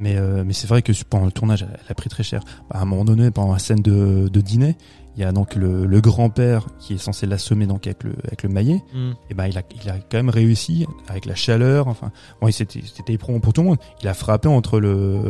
[0.00, 2.42] Mais, euh, mais c'est vrai que pendant le tournage, elle, elle a pris très cher.
[2.70, 4.76] Bah, à un moment donné, pendant la scène de, de dîner,
[5.18, 8.44] il y a donc le, le grand-père qui est censé l'assommer donc avec le, avec
[8.44, 8.82] le maillet.
[9.28, 11.88] et ben il a, il a quand même réussi avec la chaleur.
[11.88, 13.78] Enfin, bon, il c'était c'était éprouvant pour tout le monde.
[14.00, 15.20] Il a frappé entre le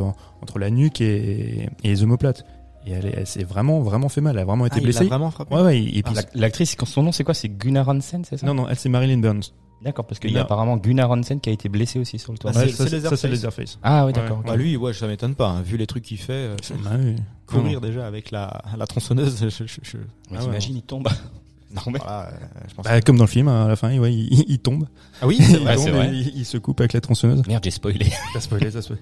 [0.43, 2.45] entre la nuque et, et les omoplates.
[2.87, 4.37] Et elle, est- elle s'est vraiment vraiment fait mal.
[4.37, 5.07] Elle a vraiment été Ah, il blessée.
[5.07, 5.55] vraiment frappé.
[5.55, 5.79] Ouais, ouais.
[5.83, 7.33] Et puis Ah, L'ac- L'actrice, son nom c'est quoi?
[7.35, 8.47] C'est Gunnar Hansen, c'est ça?
[8.47, 9.43] Non non, elle c'est Marilyn Burns.
[9.83, 12.33] D'accord, parce qu'il Il y a apparemment Gunnar Hansen qui a été blessé aussi sur
[12.33, 12.71] le Ah, tournage.
[12.73, 13.79] c'est- ça, c'est Leatherface.
[13.83, 14.39] Ah oui, d'accord.
[14.39, 14.45] Ouais.
[14.47, 15.49] Bah lui, ouais, ça m'étonne pas.
[15.51, 15.63] hein.
[15.63, 17.15] Vu les trucs qu'il fait, euh, Ah oui.
[17.47, 19.99] courir déjà avec la, la tronçonneuse, je, je, je-
[20.35, 21.07] Ah t'imagines, il tombe.
[21.75, 22.31] non, mais- voilà, euh,
[22.69, 22.85] je pense.
[22.85, 24.87] Bah, comme dans le film, à la fin, il, ouais, il, il tombe.
[25.23, 26.11] ah oui, c'est Il, tombe vrai.
[26.13, 27.47] il, il se coupe avec la tronçonneuse.
[27.47, 28.07] Merde, j'ai spoilé.
[28.33, 29.01] Ça spoilé, ça spoilé.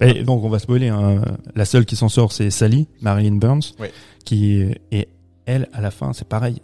[0.00, 0.88] Et donc on va spoiler.
[0.88, 1.22] Hein.
[1.54, 3.92] La seule qui s'en sort, c'est Sally, Marilyn Burns, Ouais.
[4.26, 5.08] qui et
[5.46, 6.60] elle à la fin, c'est pareil.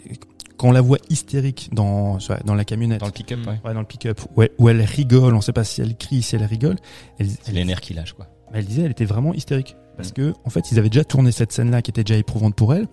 [0.57, 3.49] Quand on la voit hystérique dans dans la camionnette, Dans le pick-up, Mm.
[3.49, 3.61] ouais.
[3.65, 6.37] ouais, dans le pick-up, ouais, où elle rigole, on sait pas si elle crie, si
[6.37, 6.77] elle rigole.
[7.19, 8.27] Elle, C'est elle- les nerfs qui lâchent, quoi.
[8.53, 10.15] mais elle disait, elle était vraiment hystérique parce Mm.
[10.15, 12.87] que en fait, ils avaient déjà tourné cette scène-là qui était déjà éprouvante pour elle.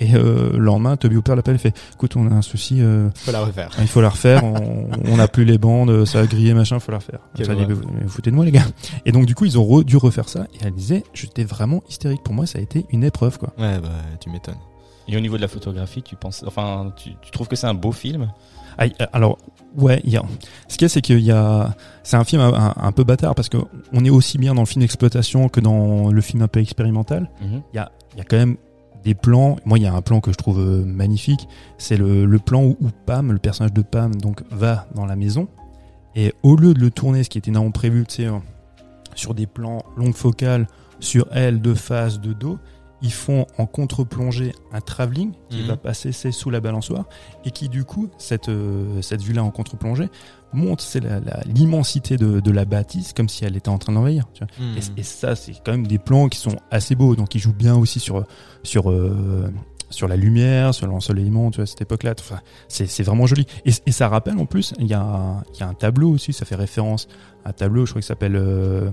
[0.00, 3.08] Et euh, le lendemain, Toby Hooper l'appelle et fait, écoute, on a un souci, euh,
[3.14, 3.70] Faut la refaire.
[3.78, 6.90] il faut la refaire, on on n'a plus les bandes, ça a grillé, machin, faut
[6.90, 7.20] la refaire.
[7.36, 8.64] Quelle Ça dit, vous, vous foutez de moi, les gars.
[9.06, 10.46] Et donc, du coup, ils ont re- dû refaire ça.
[10.54, 12.22] Et elle disait, j'étais vraiment hystérique.
[12.24, 13.52] Pour moi, ça a été une épreuve, quoi.
[13.58, 14.56] Ouais, bah, tu m'étonnes.
[15.08, 17.74] Et au niveau de la photographie, tu penses, enfin, tu, tu trouves que c'est un
[17.74, 18.30] beau film?
[18.78, 19.38] Ah, y- alors,
[19.76, 20.22] ouais, il y a,
[20.68, 23.48] ce qu'il y a, c'est qu'il y a, c'est un film un, peu bâtard parce
[23.48, 23.58] que
[23.92, 27.28] on est aussi bien dans le film d'exploitation que dans le film un peu expérimental.
[27.40, 27.62] Mhm.
[27.72, 28.56] Il y a, y a quand même
[29.04, 29.56] des plans.
[29.64, 31.48] Moi, il y a un plan que je trouve euh, magnifique.
[31.76, 35.16] C'est le, le plan où, où Pam, le personnage de Pam, donc va dans la
[35.16, 35.48] maison
[36.14, 38.32] et au lieu de le tourner, ce qui était normalement prévu, tu sais, euh,
[39.14, 40.66] sur des plans longue focale
[41.00, 42.58] sur elle, de face, de dos,
[43.02, 45.66] ils font en contre-plongée un travelling qui Mhm.
[45.68, 47.04] va passer c'est sous la balançoire
[47.44, 50.08] et qui du coup cette euh, cette vue là en contre-plongée
[50.52, 51.00] montre c'est
[51.46, 54.26] l'immensité de, de la bâtisse comme si elle était en train d'envahir.
[54.58, 54.76] Hmm.
[54.96, 57.16] Et, et ça, c'est quand même des plans qui sont assez beaux.
[57.16, 58.24] Donc, ils jouent bien aussi sur
[58.62, 59.50] sur euh,
[59.88, 62.14] sur la lumière, sur l'ensoleillement, tu vois, à cette époque-là.
[62.18, 63.46] Enfin, c'est vraiment joli.
[63.64, 66.32] Et, et ça rappelle en plus, il y a il y a un tableau aussi.
[66.34, 67.08] Ça fait référence
[67.44, 68.90] à un tableau, je crois qu'il s'appelle euh,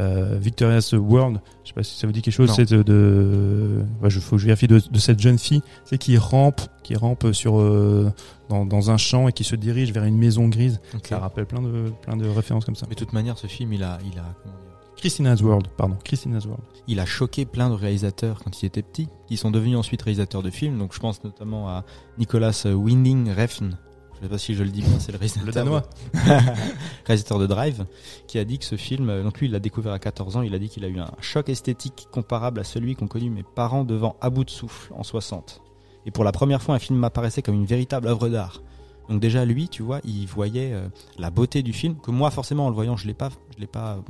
[0.00, 1.40] euh, Victoria's World.
[1.62, 2.52] Je sais pas si ça vous dit quelque chose.
[2.54, 5.98] C'est de, de ouais, je faut que je vérifie de, de cette jeune fille, c'est
[5.98, 8.12] qui rampe, qui rampe sur euh,
[8.48, 10.80] dans, dans un champ et qui se dirige vers une maison grise.
[11.04, 12.86] Ça rappelle plein de plein de références comme ça.
[12.88, 14.34] Mais de toute manière, ce film, il a, il a,
[14.96, 16.64] Christina's World, pardon, Christina's World.
[16.88, 20.42] il a choqué plein de réalisateurs quand il était petit, qui sont devenus ensuite réalisateurs
[20.42, 20.78] de films.
[20.78, 21.84] Donc je pense notamment à
[22.18, 23.76] Nicolas Winding Refn.
[24.24, 25.66] Je sais pas si je le dis bien, c'est le réalisateur.
[26.14, 26.20] Le
[27.04, 27.84] réalisateur de Drive,
[28.26, 30.42] qui a dit que ce film, euh, donc lui il l'a découvert à 14 ans,
[30.42, 33.42] il a dit qu'il a eu un choc esthétique comparable à celui qu'ont connu mes
[33.42, 35.60] parents devant À bout de souffle en 60.
[36.06, 38.62] Et pour la première fois, un film m'apparaissait comme une véritable œuvre d'art.
[39.10, 42.64] Donc déjà lui, tu vois, il voyait euh, la beauté du film que moi forcément
[42.64, 44.02] en le voyant, je l'ai pas, je l'ai pas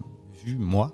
[0.44, 0.92] vu moi.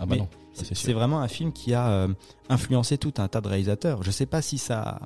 [0.00, 2.08] Ah bah non, C'est vraiment un film qui a euh,
[2.48, 4.02] influencé tout un tas de réalisateurs.
[4.02, 5.00] Je sais pas si ça.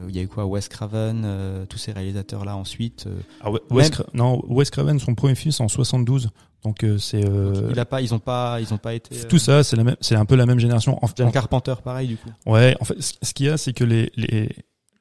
[0.00, 3.04] Euh, Il y a eu quoi Wes Craven, euh, tous ces réalisateurs-là ensuite.
[3.06, 6.30] euh, Ah Wes, Même- non, Wes Craven, son premier film, c'est en 72.
[6.64, 9.18] Donc euh, c'est euh, il a pas, ils ont pas, ils ont pas été.
[9.28, 10.96] tout ça, c'est la même, c'est un peu la même génération.
[11.04, 12.30] En, John en- Carpenter, pareil du coup.
[12.46, 14.48] ouais, en fait, ce qu'il y a, c'est que les, les,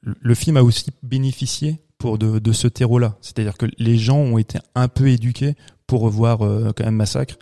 [0.02, 3.16] le film a aussi bénéficié pour de, de ce terreau-là.
[3.22, 7.36] C'est-à-dire que les gens ont été un peu éduqués pour revoir euh, quand même Massacre.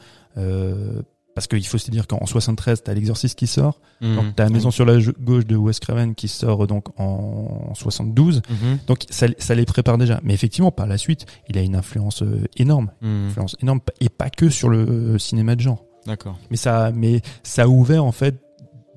[1.35, 3.79] Parce qu'il faut se dire qu'en 73, t'as l'exorciste qui sort.
[4.01, 8.41] Donc t'as la maison sur la gauche de Wes Craven qui sort donc en 72.
[8.49, 8.79] Mhm.
[8.87, 10.19] Donc ça, ça les prépare déjà.
[10.23, 12.91] Mais effectivement, par la suite, il a une influence euh, énorme.
[13.01, 13.27] Mhm.
[13.27, 15.85] influence énorme et pas que sur le euh, cinéma de genre.
[16.05, 16.37] D'accord.
[16.49, 18.35] Mais ça, mais ça a ouvert en fait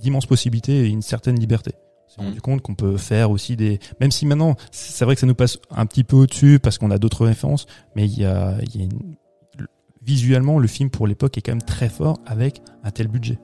[0.01, 1.73] d'immenses possibilités et une certaine liberté.
[1.75, 2.27] On s'est Mhm.
[2.29, 5.35] rendu compte qu'on peut faire aussi des, même si maintenant c'est vrai que ça nous
[5.35, 8.77] passe un petit peu au-dessus parce qu'on a d'autres références, mais il y a, il
[8.77, 9.15] y a une-
[10.05, 13.39] visuellement le film pour l'époque est quand même très fort avec un tel budget.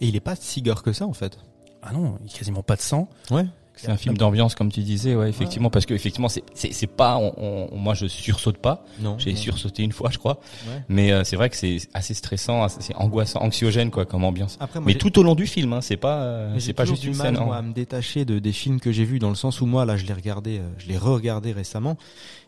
[0.00, 1.38] Et il est pas si gore que ça en fait.
[1.82, 3.08] Ah non, il y a quasiment pas de sang.
[3.30, 3.44] Ouais.
[3.76, 7.16] C'est un film d'ambiance, comme tu disais, ouais, effectivement, parce que effectivement, c'est c'est pas,
[7.18, 7.32] on,
[7.72, 8.84] on- moi je sursaute pas.
[9.00, 9.18] Non.
[9.18, 10.38] J'ai sursauté une fois, je crois,
[10.68, 10.84] Ouais.
[10.88, 14.58] mais euh, c'est vrai que c'est assez stressant, assez- c'est angoissant, anxiogène quoi, comme ambiance.
[14.60, 17.02] Après, moi, Mais tout au long du film, hein, c'est pas, euh, c'est pas juste
[17.02, 17.44] du une mal scène.
[17.44, 19.66] moi, en- à me détacher de des films que j'ai vus dans le sens où
[19.66, 21.96] moi là je l'ai regardé, euh, je l'ai re-regardé récemment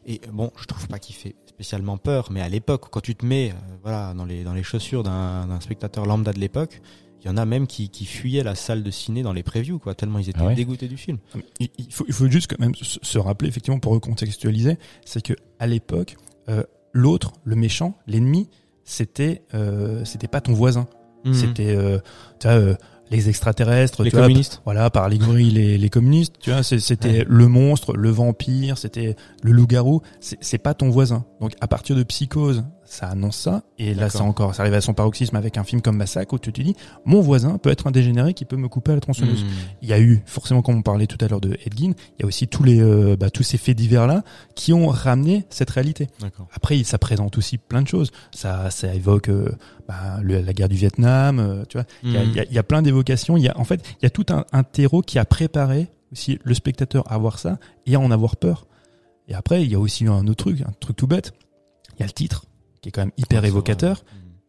[0.06, 3.24] et bon, je trouve pas qu'il fait spécialement peur, mais à l'époque quand tu te
[3.24, 6.82] mets euh, voilà dans les dans les chaussures d'un spectateur lambda de l'époque,
[7.22, 9.78] il y en a même qui, qui fuyaient la salle de ciné dans les previews
[9.78, 11.16] quoi, tellement ils étaient Ah ouais dégoûtés du film.
[11.58, 15.32] Il, il faut, il faut juste quand même se rappeler effectivement pour recontextualiser, c'est que
[15.58, 16.16] à l'époque,
[16.50, 18.50] euh, l'autre, le méchant, l'ennemi,
[18.84, 20.86] c'était euh, c'était pas ton voisin.
[21.32, 21.98] C'était euh,
[22.40, 22.74] vois, euh,
[23.10, 24.62] les extraterrestres, les tu vois, communistes.
[24.64, 29.52] voilà, par allégorie les, les communistes, tu vois, c'était le monstre, le vampire, c'était le
[29.52, 31.24] loup-garou, c'est pas ton voisin.
[31.40, 34.80] Donc à partir de Psychose, ça annonce ça, et là c'est encore, ça arrive à
[34.80, 37.86] son paroxysme avec un film comme Massacre où tu te dis, mon voisin peut être
[37.86, 39.44] un dégénéré qui peut me couper à la tronçonneuse.
[39.44, 39.50] Mhm.
[39.82, 42.22] Il y a eu, forcément, comme on parlait tout à l'heure de Edgin, il y
[42.22, 44.22] a aussi tous les, euh, bah, tous ces faits divers là
[44.54, 46.08] qui ont ramené cette réalité.
[46.54, 48.10] Après, ça présente aussi plein de choses.
[48.34, 49.50] Ça, ça évoque euh,
[49.88, 51.38] bah, le- la guerre du Vietnam.
[51.40, 53.36] euh, tu vois, il y, a, il y a- il y a plein d'évocations.
[53.36, 55.88] Il y a, en fait, il y a tout un, un terreau qui a préparé
[56.12, 58.66] aussi le spectateur à voir ça et à en avoir peur.
[59.28, 61.32] Et après, il y a aussi un autre truc, un truc tout bête.
[61.96, 62.44] Il y a le titre
[62.86, 64.04] qui est quand même hyper Ouais, évocateur.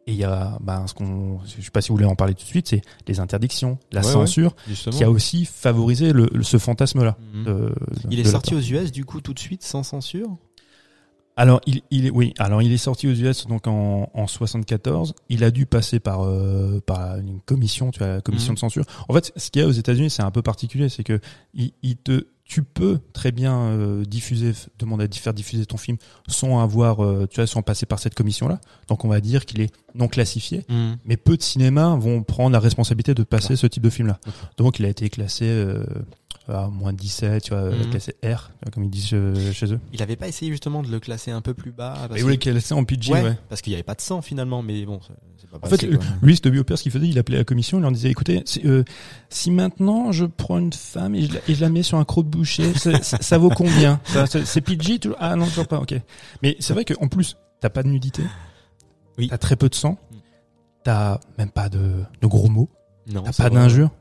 [0.06, 2.34] Et il y a, bah, ce qu'on, je sais pas si vous voulez en parler
[2.34, 4.56] tout de suite, c'est les interdictions, la Ouais, censure,
[4.92, 7.18] qui a aussi favorisé le, le- ce fantasme-là.
[7.34, 7.44] Mhm.
[7.44, 7.76] de-
[8.10, 10.38] Il est sorti aux US du coup tout de suite sans censure?
[11.36, 15.14] Alors il, il est oui, alors il est sorti aux US donc en, en 74.
[15.30, 18.56] Il a dû passer par euh, par une commission, tu vois, la commission Mhm.
[18.56, 18.84] de censure.
[19.10, 21.20] En fait, ce qu'il y a aux États-Unis, c'est un peu particulier, c'est que
[21.54, 25.98] il, il te tu peux très bien euh, diffuser, demander à faire diffuser ton film
[26.28, 28.60] sans avoir, euh, tu vois, sans passer par cette commission-là.
[28.88, 30.66] Donc on va dire qu'il est non classifié.
[31.06, 34.20] Mais peu de cinémas vont prendre la responsabilité de passer ce type de film-là.
[34.58, 35.84] Donc il a été classé euh,
[36.50, 37.90] à moins de 17, tu vois, euh, Mhm.
[37.90, 39.80] classé R, comme ils disent euh, chez eux.
[39.94, 42.38] Il avait pas essayé justement de le classer un peu plus bas parce il voulait
[42.38, 43.38] classer en PG, Ouais, ouais.
[43.50, 45.14] parce qu'il y avait pas de sang finalement, mais bon, c'est-
[45.50, 45.98] pas En fait, quoi.
[46.22, 48.62] lui, c'était Biopère, ce qu'il faisait, il appelait la commission, il leur disait, écoutez, si,
[48.66, 48.84] euh,
[49.30, 52.04] si maintenant je prends une femme et je la, et je la mets sur un
[52.04, 54.02] croc de boucher, ça, vaut combien?
[54.44, 55.96] C'est PG toujours Ah non, toujours pas, ok.
[56.44, 58.24] Mais c'est vrai qu'en plus, t'as pas de nudité,
[59.18, 59.28] Oui.
[59.30, 60.16] t'as très peu de sang, Mm.
[60.84, 62.70] t'as même pas de, de gros mots,
[63.12, 63.92] t'as pas d'injures.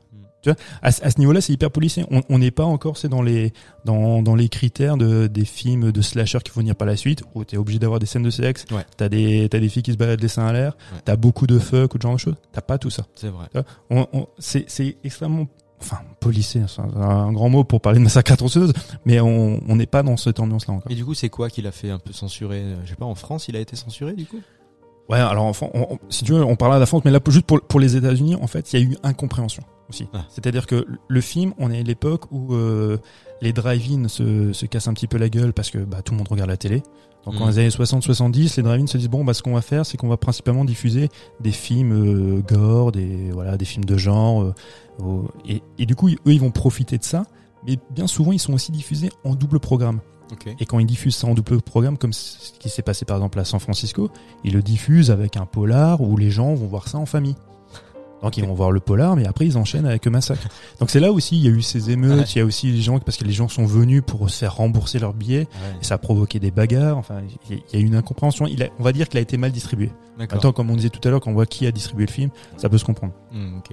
[0.47, 2.05] Tu vois, à, ce- à ce niveau-là, c'est hyper policé.
[2.29, 3.51] On n'est pas encore, c'est dans les
[3.85, 7.23] dans, dans les critères de des films de slasher qui vont venir par la suite,
[7.35, 8.85] où t'es obligé d'avoir des scènes de sexe, Ouais.
[8.97, 10.99] t'as des t'as des filles qui se baladent les seins à l'air, Ouais.
[11.05, 12.35] t'as beaucoup de fuck ou de genre de choses.
[12.51, 13.05] T'as pas tout ça.
[13.15, 13.47] C'est vrai.
[13.89, 15.47] On, on- c'est c'est extrêmement
[15.79, 18.73] enfin policé, c'est un, un grand mot pour parler de massacre à tronçonneuse,
[19.05, 20.91] mais on n'est pas dans cette ambiance-là encore.
[20.91, 23.13] Et du coup, c'est quoi qu'il a fait un peu censurer Je sais pas, en
[23.15, 24.39] France, il a été censuré du coup?
[25.09, 27.19] Ouais, alors enfin, on- on- si tu veux, on parle à la France, mais là
[27.29, 30.07] juste pour pour les États-Unis, en fait, il y a eu incompréhension aussi.
[30.13, 30.25] Ah.
[30.29, 32.97] C'est-à-dire que le film, on est à l'époque où euh,
[33.41, 36.17] les drive-in se, se cassent un petit peu la gueule parce que bah, tout le
[36.17, 36.83] monde regarde la télé.
[37.25, 37.39] Donc Mhm.
[37.39, 39.95] dans les années 60-70, les drive-in se disent bon bah ce qu'on va faire, c'est
[39.97, 41.07] qu'on va principalement diffuser
[41.39, 44.43] des films euh, gore, des voilà, des films de genre,
[45.01, 47.23] euh, et, et du coup eux ils vont profiter de ça.
[47.65, 49.99] Mais bien souvent ils sont aussi diffusés en double programme.
[50.31, 50.47] Ok.
[50.59, 53.39] Et quand ils diffusent ça en double programme, comme ce qui s'est passé par exemple
[53.39, 54.09] à San Francisco,
[54.43, 57.35] ils le diffusent avec un polar où les gens vont voir ça en famille.
[58.23, 60.47] Donc ils vont voir le polar, mais après ils enchaînent avec le massacre.
[60.79, 62.25] Donc c'est là aussi il y a eu ces émeutes, Ouais.
[62.35, 64.55] il y a aussi les gens parce que les gens sont venus pour se faire
[64.55, 65.77] rembourser leurs billets Ouais.
[65.81, 66.97] et ça a provoqué des bagarres.
[66.97, 68.47] Enfin il y a- eu une incompréhension.
[68.47, 69.91] Il a, on va dire qu'il a été mal distribué.
[70.17, 72.31] Maintenant comme on disait tout à l'heure, quand on voit qui a distribué le film,
[72.57, 73.13] ça peut se comprendre.
[73.31, 73.69] Hmm, ok.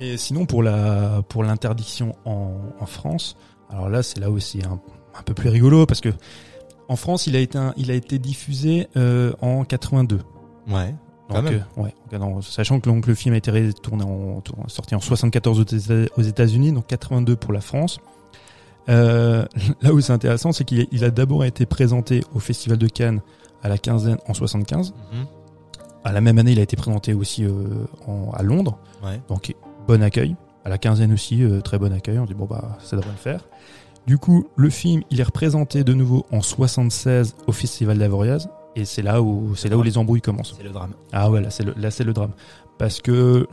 [0.00, 3.36] Mais sinon pour la pour l'interdiction en, en France,
[3.70, 4.80] alors là c'est là aussi un,
[5.18, 6.10] un peu plus rigolo parce que
[6.88, 10.20] en France il a été un- il a été diffusé euh, en 82.
[10.68, 10.94] Ouais.
[11.28, 11.62] Quand Donc, même.
[11.76, 15.60] euh, ouais, non, sachant que donc, le film a été tourné en, sorti en 74
[15.60, 17.98] aux Éta- aux États-Unis, donc 82 pour la France.
[18.88, 19.44] Euh,
[19.82, 23.20] là où c'est intéressant, c'est qu'il il a d'abord été présenté au Festival de Cannes
[23.62, 24.94] à la quinzaine en 75.
[25.12, 25.26] Mhm.
[26.04, 27.44] À la même année, il a été présenté aussi
[28.06, 28.78] en- à Londres.
[29.04, 29.20] Ouais.
[29.28, 29.54] Donc
[29.86, 30.34] bon accueil.
[30.64, 32.18] À la quinzaine aussi, très bon accueil.
[32.18, 33.44] On dit bon bah ça devrait le faire.
[34.08, 38.48] Du coup, le film, il est représenté de nouveau en 76 au Festival d'Avoriaz.
[38.74, 40.54] Et c'est là où c'est là où les embrouilles commencent.
[40.56, 40.92] C'est le drame.
[41.12, 42.30] Ah ouais, là c'est le, là c'est le drame.
[42.78, 43.46] Parce que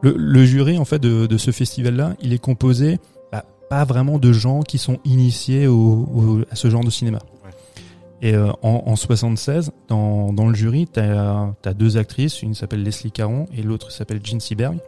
[0.00, 2.98] le, le jury en fait de, de ce festival-là, il est composé
[3.32, 5.74] bah, pas vraiment de gens qui sont initiés au,
[6.14, 7.18] au- à ce genre de cinéma.
[8.22, 12.82] Et euh, en, en 76, dans, dans le jury, t'as as deux actrices, une s'appelle
[12.84, 14.78] Leslie Caron et l'autre s'appelle Jean Seberg,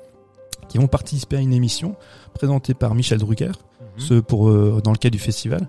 [0.68, 1.96] qui vont participer à une émission
[2.34, 3.52] présentée par Michel Drucker.
[3.96, 5.68] Ce pour euh, dans le cadre du festival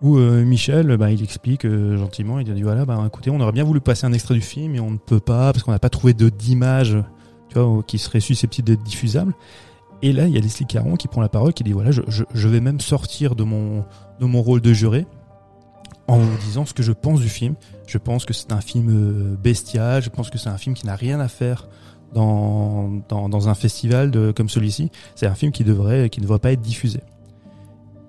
[0.00, 3.52] où euh, Michel bah, il explique euh, gentiment il dit voilà bah écoutez on aurait
[3.52, 5.78] bien voulu passer un extrait du film mais on ne peut pas parce qu'on n'a
[5.78, 6.98] pas trouvé d'image
[7.48, 9.34] tu vois qui serait susceptible d'être diffusable.
[10.02, 12.02] Et là il y a Leslie Caron qui prend la parole qui dit voilà je,
[12.08, 13.84] je, je vais même sortir de mon
[14.20, 15.06] de mon rôle de juré
[16.08, 17.54] en vous disant ce que je pense du film.
[17.86, 20.96] Je pense que c'est un film bestial je pense que c'est un film qui n'a
[20.96, 21.68] rien à faire
[22.12, 24.90] dans, dans, dans un festival de, comme celui-ci.
[25.14, 27.00] C'est un film qui devrait qui ne devrait pas être diffusé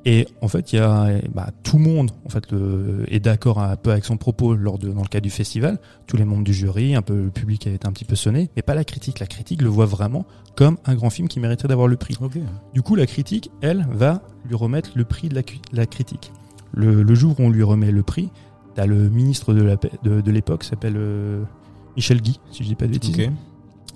[0.06, 3.60] et en fait, il y a bah, tout le monde en fait le, est d'accord
[3.60, 5.80] un peu avec son propos lors de dans le cadre du festival.
[6.08, 8.50] Tous les membres du jury, un peu le public a été un petit peu sonné,
[8.56, 9.20] mais pas la critique.
[9.20, 12.18] La critique le voit vraiment comme un grand film qui mériterait d'avoir le prix.
[12.74, 16.32] Du coup, la critique, elle, va lui remettre le prix de la, la critique.
[16.74, 18.30] Le, le jour où on lui remet le prix,
[18.76, 21.44] t'as le ministre de la paix- de, de l'époque, s'appelle euh,
[21.96, 23.18] Michel Guy, si je dis pas de bêtises.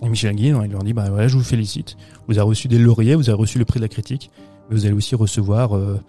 [0.04, 1.98] Et Michel Guy, il leur dit, bah voilà, je vous félicite.
[2.28, 4.30] Vous avez reçu des lauriers, vous avez reçu le prix de la critique,
[4.69, 5.99] mais vous allez aussi recevoir euh,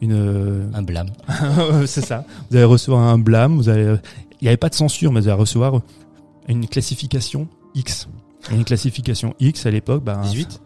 [0.00, 1.08] une, euh, Un blâme.
[1.86, 2.24] c'est ça.
[2.50, 3.56] Vous allez recevoir un blâme.
[3.56, 3.96] Vous allez,
[4.40, 5.80] il n'y avait pas de censure, mais vous allez recevoir
[6.48, 8.08] une classification X.
[8.50, 10.60] Et une classification X à l'époque, bah, 18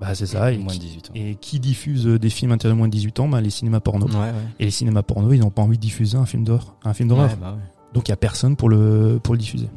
[0.00, 0.52] bah c'est ça.
[0.52, 1.12] Et, Moins de qui- 18 ans.
[1.14, 4.06] et qui diffuse euh, des films interdits moins de 18 ans, bah, les cinémas porno.
[4.08, 4.32] Ouais, ouais.
[4.58, 7.08] Et les cinémas porno, ils n'ont pas envie de diffuser un film d'horreur, un film
[7.08, 7.30] d'horreur.
[7.30, 7.56] Ouais, bah.
[7.94, 9.68] Donc il y a personne pour le pour le diffuser.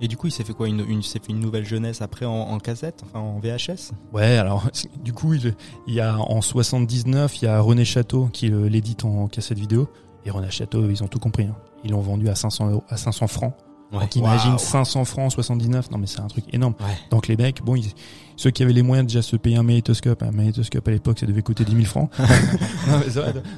[0.00, 2.32] Et du coup, il s'est fait quoi une, s'est fait une nouvelle jeunesse après en,
[2.32, 4.68] en cassette, enfin en VHS Ouais, alors
[5.04, 5.54] du coup, il,
[5.86, 9.58] il y a en 79, il y a René Château qui euh, l'édite en cassette
[9.58, 9.88] vidéo.
[10.24, 11.44] Et René Château, ils ont tout compris.
[11.44, 11.56] hein.
[11.84, 13.54] Ils l'ont vendu à 500 euros, à 500 francs
[13.90, 14.00] Ouais.
[14.00, 14.58] Donc imagine Waouh.
[14.58, 15.90] 500 francs, 79.
[15.90, 16.74] Non mais c'est un truc énorme.
[16.80, 16.86] Ouais.
[17.10, 17.94] Donc les mecs, bon, ils-
[18.36, 21.18] ceux qui avaient les moyens de déjà se payer un magnétoscope, un magnétoscope à l'époque,
[21.18, 22.10] ça devait coûter 10 000 francs.
[22.86, 23.00] Non.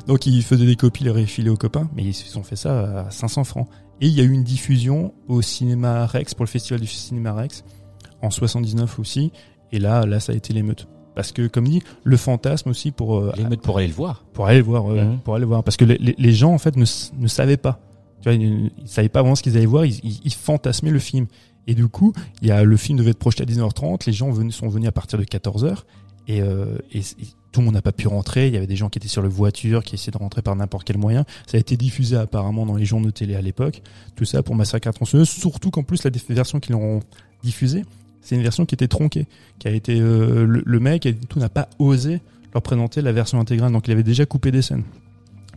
[0.06, 3.06] Donc ils faisaient des copies, les réfilaient aux copains, mais ils se sont fait ça
[3.06, 3.66] à 500 francs.
[4.00, 7.32] Et il y a eu une diffusion au cinéma Rex pour le festival du cinéma
[7.34, 7.64] Rex
[8.22, 9.32] en 79 aussi.
[9.72, 10.88] Et là, là, ça a été l'émeute.
[11.14, 14.24] Parce que, comme dit, le fantasme aussi pour euh, L'émeute pour aller le voir.
[14.32, 15.18] pour aller le voir, Mhm.
[15.18, 16.84] pour aller le voir, parce que les, les- les gens en fait ne,
[17.18, 17.80] ne savaient pas.
[18.22, 20.90] Tu vois, ils, ils savaient pas vraiment ce qu'ils allaient voir, ils, ils, ils fantasmaient
[20.90, 21.26] le film.
[21.66, 24.32] Et du coup, il y a le film devait être projeté à 19h30, les gens
[24.50, 25.84] sont venus à partir de 14h
[26.26, 27.00] et, euh, et
[27.52, 28.48] tout le monde n'a pas pu rentrer.
[28.48, 30.54] Il y avait des gens qui étaient sur le voiture, qui essayaient de rentrer par
[30.56, 31.24] n'importe quel moyen.
[31.46, 33.82] Ça a été diffusé apparemment dans les journaux télé à l'époque.
[34.16, 35.28] Tout ça pour Massacre à tronçonneuse.
[35.28, 37.00] Surtout qu'en plus la version qu'ils ont
[37.42, 37.84] diffusée,
[38.20, 39.26] c'est une version qui était tronquée,
[39.58, 42.20] qui a été euh, le, le mec et tout n'a pas osé
[42.52, 44.84] leur présenter la version intégrale, donc il avait déjà coupé des scènes.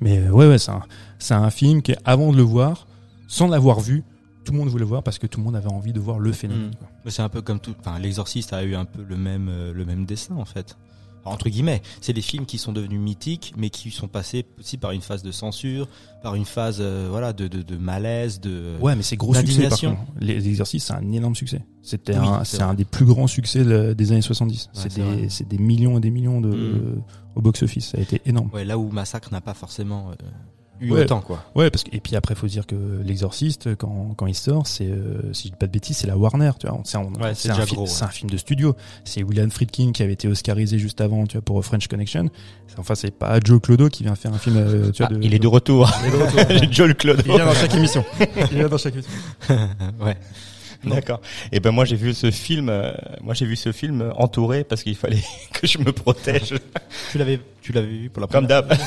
[0.02, 0.84] Mais euh, ouais, ouais, c'est un,
[1.20, 2.88] c'est un film qui, avant de le voir,
[3.28, 4.04] sans l'avoir vu,
[4.44, 6.32] tout le monde voulait voir parce que tout le monde avait envie de voir le
[6.32, 6.72] phénomène.
[7.06, 7.10] Mm.
[7.10, 7.74] c'est un peu comme tout.
[7.80, 10.78] Enfin, l'exorciste a eu un peu le même euh, le même dessin en fait.
[11.26, 14.92] Entre guillemets, c'est des films qui sont devenus mythiques, mais qui sont passés aussi par
[14.92, 15.88] une phase de censure,
[16.22, 18.76] par une phase euh, voilà de, de, de malaise, de.
[18.82, 20.02] Ouais, mais c'est gros succès par contre.
[20.20, 21.62] Les exercices, c'est un énorme succès.
[21.82, 24.70] C'était Oui, un, c'est un des plus grands succès de- des années 70.
[24.76, 27.02] Ouais, c'est des, c'est des millions et des millions de, Mm.
[27.36, 27.88] au box-office.
[27.92, 28.50] Ça a été énorme.
[28.54, 30.14] Ouais, là où Massacre n'a pas forcément euh,
[30.82, 31.02] eu Ouais.
[31.04, 31.44] autant quoi.
[31.56, 34.88] Ouais, parce que et puis après, faut dire que l'exorciste, quand quand il sort, c'est
[34.88, 36.52] euh, si je dis pas de bêtises, c'est la Warner.
[36.60, 37.86] Tu vois, c'est un, Ouais, c'est un, fi- ouais.
[38.02, 38.76] un film de studio.
[39.06, 42.30] C'est William Friedkin qui avait été Oscarisé juste avant, tu vois, pour French Connection.
[42.78, 44.58] Enfin, c'est pas Joe Clodo qui vient faire un film.
[44.58, 45.92] euh, tu vois, Ah, de, il est de retour.
[46.02, 46.72] Il est de retour.
[46.72, 47.22] Joel Claude.
[47.26, 48.04] Il vient dans chaque émission.
[48.52, 49.12] Il vient dans chaque émission.
[50.02, 50.18] ouais.
[50.90, 51.22] D'accord.
[51.52, 52.92] Et ben moi j'ai vu ce film, euh,
[53.22, 56.54] moi j'ai vu ce film entouré parce qu'il fallait que je me protège
[57.12, 58.78] Tu l'avais tu l'avais vu pour la comme première d'hab.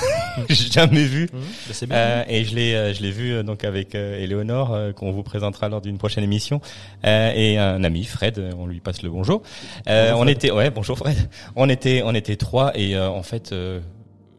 [0.51, 1.25] J'ai jamais vu.
[1.33, 1.39] Mmh.
[1.73, 1.97] C'est bien.
[1.97, 5.11] Euh, et je l'ai, euh, je l'ai vu euh, donc avec euh, Éléonore euh, qu'on
[5.11, 6.61] vous présentera lors d'une prochaine émission
[7.05, 9.43] euh, et un ami Fred, euh, on lui passe le bonjour.
[9.89, 10.37] Euh, Bonjour, on Fred.
[10.37, 11.17] était, ouais, bonjour Fred.
[11.57, 13.81] On était, on était trois et euh, en fait euh,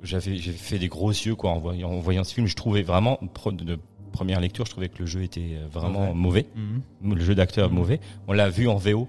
[0.04, 2.46] j'avais, j'ai fait des gros yeux quoi en voyant, en voyant ce film.
[2.46, 3.20] Je trouvais vraiment
[3.52, 3.80] de
[4.12, 6.46] première lecture, je trouvais que le jeu était euh, vraiment mauvais,
[7.02, 7.16] Mhm.
[7.16, 8.00] le jeu d'acteur mauvais.
[8.28, 9.08] On l'a vu en VO,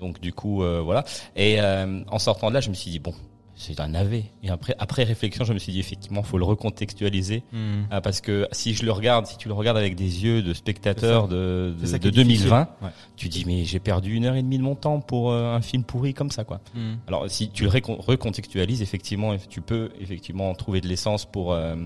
[0.00, 1.04] donc du coup euh, voilà.
[1.36, 3.14] Et euh, en sortant de là, je me suis dit bon.
[3.54, 4.24] C'est un navet.
[4.42, 7.86] Et après, après réflexion, je me suis dit effectivement, faut le recontextualiser Mhm.
[7.90, 10.54] ah, parce que si je le regarde, si tu le regardes avec des yeux de
[10.54, 12.48] spectateur de, de, ça qui de est difficile.
[12.48, 12.88] 2020, Ouais.
[13.14, 15.84] tu dis mais j'ai perdu une heure et demie de mon temps pour un film
[15.84, 16.60] pourri comme ça quoi.
[16.74, 16.96] Mhm.
[17.06, 21.76] Alors si tu le recontextualises, effectivement, tu peux effectivement trouver de l'essence pour euh,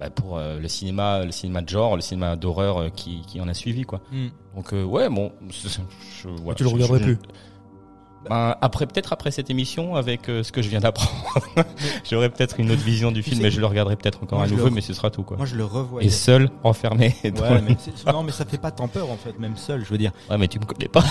[0.00, 3.40] bah, pour euh, le cinéma, le cinéma de genre, le cinéma d'horreur euh, qui, qui
[3.40, 4.00] en a suivi quoi.
[4.12, 4.30] Mhm.
[4.56, 7.18] Donc euh, ouais bon, je, voilà, tu le regarderais je- plus.
[8.30, 11.12] Ben, après peut-être après cette émission avec euh, ce que je viens d'apprendre,
[12.10, 14.48] j'aurai peut-être une autre vision du film, mais je le regarderai peut-être encore Moi, à
[14.48, 15.36] je nouveau, le- mais ce sera tout quoi.
[15.36, 16.02] Moi je le revois.
[16.02, 17.14] Et seul, enfermé.
[17.24, 19.58] dans Ouais, le- mais c'est- non mais ça fait pas tant peur en fait, même
[19.58, 20.12] seul, je veux dire.
[20.30, 21.04] Ouais, mais tu me connais pas.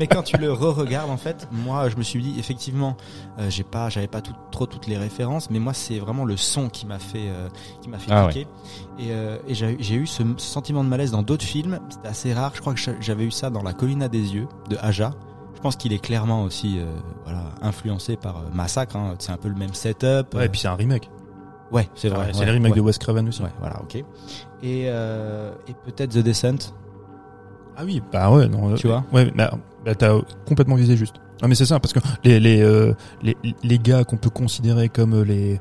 [0.00, 2.96] Mais quand tu le re-regardes en fait, moi je me suis dit effectivement,
[3.38, 6.38] euh, j'ai pas, j'avais pas tout- trop toutes les références, mais moi c'est vraiment le
[6.38, 7.48] son qui m'a fait, euh,
[7.82, 8.48] qui m'a fait Ah cliquer.
[8.98, 11.78] Et, euh, et j'ai eu ce, ce sentiment de malaise dans d'autres films.
[11.90, 12.52] C'était assez rare.
[12.54, 15.12] Je crois que j'avais eu ça dans La Colline à des yeux de Aja.
[15.54, 16.86] Je pense qu'il est clairement aussi, euh,
[17.24, 18.96] voilà, influencé par Massacre.
[18.96, 19.16] Hein.
[19.18, 20.32] C'est un peu le même setup.
[20.34, 21.10] Ouais, et puis c'est un remake.
[21.72, 22.30] ouais, c'est vrai.
[22.32, 23.42] c'est ouais, le remake de Wes Craven aussi.
[23.42, 24.02] Ouais, voilà, ok.
[24.62, 26.72] Et, et peut-être The Descent.
[27.76, 29.04] Ah oui, bah ouais, non, Tu euh, vois?
[29.12, 29.52] Ouais, bah,
[29.84, 31.16] bah, t'as complètement visé juste.
[31.42, 34.88] Non mais c'est ça, parce que les les euh, les, les gars qu'on peut considérer
[34.88, 35.60] comme euh, les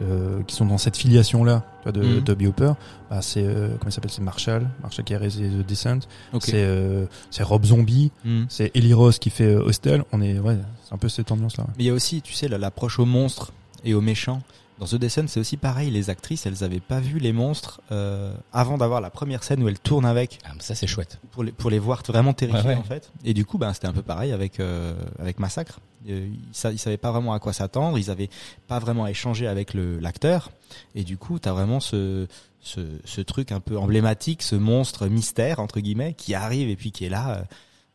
[0.00, 2.24] euh, qui sont dans cette filiation là de Mhm.
[2.24, 2.72] Toby Hooper,
[3.10, 6.00] bah c'est euh, comment il s'appelle, c'est Marshall, Marshall qui a réalisé The Descent,
[6.32, 6.42] Ok.
[6.44, 8.44] c'est euh, c'est Rob Zombie, Hmm.
[8.48, 10.04] c'est Eli Ross qui fait euh, Hostel.
[10.12, 11.64] On est ouais, c'est un peu cette ambiance là.
[11.78, 13.52] Mais il y a aussi, tu sais, la- l'approche aux monstres
[13.84, 14.42] et aux méchants.
[14.80, 15.90] Dans The Descent, c'est aussi pareil.
[15.90, 19.68] Les actrices, elles avaient pas vu les monstres euh, avant d'avoir la première scène où
[19.68, 21.20] elles tournent avec Ah, mais ça c'est chouette.
[21.30, 22.80] pour les, pour les voir vraiment terrifiés Ouais, ouais.
[22.80, 23.12] en fait.
[23.24, 25.80] Et du coup, ben c'était un peu pareil avec euh, avec Massacre.
[26.08, 27.98] Euh, ils, ils savaient pas vraiment à quoi s'attendre.
[27.98, 28.30] Ils avaient
[28.68, 30.50] pas vraiment échangé avec le l'acteur.
[30.94, 32.26] Et du coup, t'as vraiment ce
[32.62, 36.90] ce, ce truc un peu emblématique, ce monstre mystère entre guillemets qui arrive et puis
[36.90, 37.30] qui est là.
[37.36, 37.42] euh,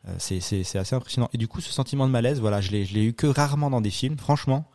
[0.08, 1.28] euh, c'est c'est c'est assez impressionnant.
[1.32, 3.70] Et du coup, ce sentiment de malaise, voilà, je l'ai je l'ai eu que rarement
[3.70, 4.66] dans des films, franchement.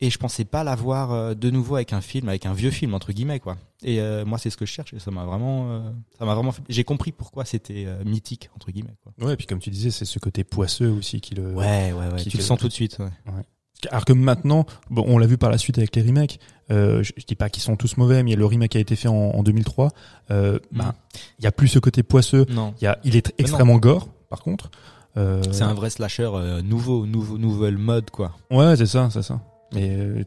[0.00, 2.92] Et je pensais pas l'avoir euh, de nouveau avec un film, avec un vieux film
[2.92, 3.56] entre guillemets quoi.
[3.82, 4.92] Et euh, moi, c'est ce que je cherche.
[4.92, 6.52] Et ça m'a vraiment, euh, ça m'a vraiment.
[6.52, 9.12] fait- J'ai compris pourquoi c'était euh, mythique entre guillemets quoi.
[9.26, 11.54] Ouais, et puis comme tu disais, c'est ce côté poisseux aussi qui le.
[11.54, 12.16] Ouais, ouais, ouais.
[12.18, 12.98] qui Tu le sens tout de suite.
[12.98, 13.42] Ouais.
[13.90, 16.40] Alors que maintenant, bon, on l'a vu par la suite avec les remakes.
[16.70, 19.08] Euh, je, je dis pas qu'ils sont tous mauvais, mais le remake a été fait
[19.08, 19.92] en, en 2003.
[20.30, 20.78] Euh, Mm.
[20.78, 20.94] ben,
[21.38, 22.44] il y a plus ce côté poisseux.
[22.50, 22.74] Non.
[22.80, 24.70] Il y a, il est extrêmement gore, par contre.
[25.16, 28.32] Euh, C'est un vrai slasher euh, nouveau, nouveau, nouvelle mode quoi.
[28.50, 29.40] Ouais, c'est ça, c'est ça.
[29.74, 30.22] Mais euh,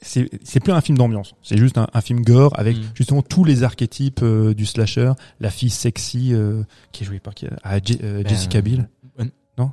[0.00, 2.80] c'est c'est plus un film d'ambiance, c'est juste un, un film gore avec Mm.
[2.94, 7.34] justement tous les archétypes euh, du slasher, la fille sexy euh, qui est jouée par
[7.34, 8.88] qui ah, Je- euh, Ben, Jessica Biel.
[9.20, 9.24] euh,
[9.58, 9.70] Non,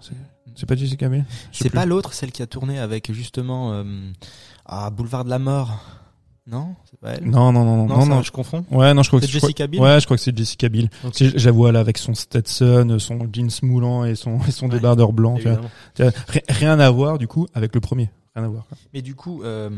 [0.55, 1.25] c'est pas Jessica Biel?
[1.51, 3.83] C'est pas l'autre, celle qui a tourné avec justement euh,
[4.65, 5.83] à Boulevard de la Mort.
[6.45, 7.25] Non, c'est pas elle?
[7.25, 8.21] Non, non, non, non, non, ça, non.
[8.23, 8.65] je confonds.
[8.71, 9.81] Ouais, non, je crois que C'est Jessica Biel?
[9.83, 10.89] Ouais, je crois que c'est Jessica Biel.
[11.03, 11.11] Ok.
[11.15, 14.65] C'est- Je la vois là avec son Stetson, son jeans moulant et son, et son
[14.67, 15.37] Ouais, débardeur blanc.
[15.37, 16.11] tu vois.
[16.49, 18.09] Rien à voir du coup avec le premier.
[18.35, 18.65] Rien à voir.
[18.67, 18.77] quoi.
[18.93, 19.69] Mais du coup, euh,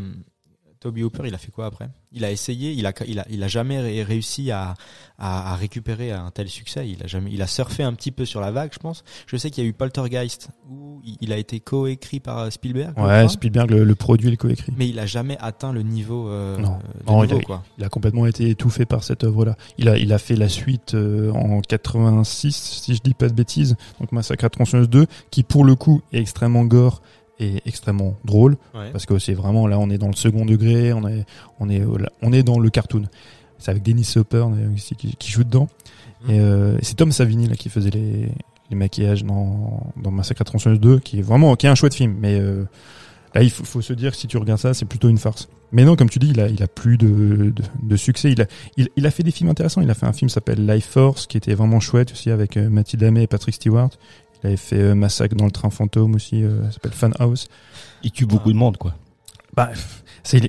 [0.80, 1.90] Toby Hooper, il a fait quoi après?
[2.12, 4.74] Il a essayé, il a, il a, il a jamais ré- réussi à,
[5.20, 6.90] à, à récupérer un tel succès.
[6.90, 9.04] Il a jamais, il a surfé un petit peu sur la vague, je pense.
[9.28, 12.50] Je sais qu'il y a eu Poltergeist où il- il a été coécrit par euh,
[12.50, 12.98] Spielberg.
[12.98, 13.28] Ouais.
[13.30, 14.74] Spielberg le, le produit le coécrit.
[14.76, 16.28] mais il a jamais atteint le niveau.
[16.30, 16.80] Euh, Non.
[17.06, 17.64] Non, il niveau, a- quoi.
[17.78, 19.56] Il a complètement été étouffé par cette œuvre-là.
[19.78, 23.34] Il a, il a fait la suite euh, en 86, si je dis pas de
[23.34, 27.02] bêtises, donc Massacre à tronçonneuse 2, qui pour le coup est extrêmement gore
[27.42, 28.92] et extrêmement drôle, Ouais.
[28.92, 31.26] parce que c'est vraiment là, on est dans le second degré, on est,
[31.60, 33.04] on est, euh, on est dans le cartoon.
[33.58, 34.46] C'est avec Dennis Hopper
[34.98, 35.68] qui, qui joue dedans.
[36.26, 36.32] Mhm.
[36.32, 38.30] Et euh, c'est Tom Savini là qui faisait les,
[38.70, 41.96] les maquillages dans, dans Massacre à tronçonneuse 2, qui est vraiment, qui est un chouette
[41.96, 42.66] film, mais euh,
[43.34, 45.48] Là, il faut, faut se dire que si tu regardes ça, c'est plutôt une farce.
[45.72, 48.30] Mais non, comme tu dis, il a, il a plus de, de, de succès.
[48.30, 49.80] Il a, il, il a fait des films intéressants.
[49.80, 52.58] Il a fait un film qui s'appelle Life Force, qui était vraiment chouette aussi avec
[52.58, 53.90] Mathilde Amet et Patrick Stewart.
[54.44, 57.48] Il avait fait euh, Massacre dans le train fantôme aussi, euh, ça s'appelle Fan House.
[58.04, 58.96] Il tue beaucoup de monde, quoi.
[59.56, 59.70] Bah,
[60.24, 60.42] c'est,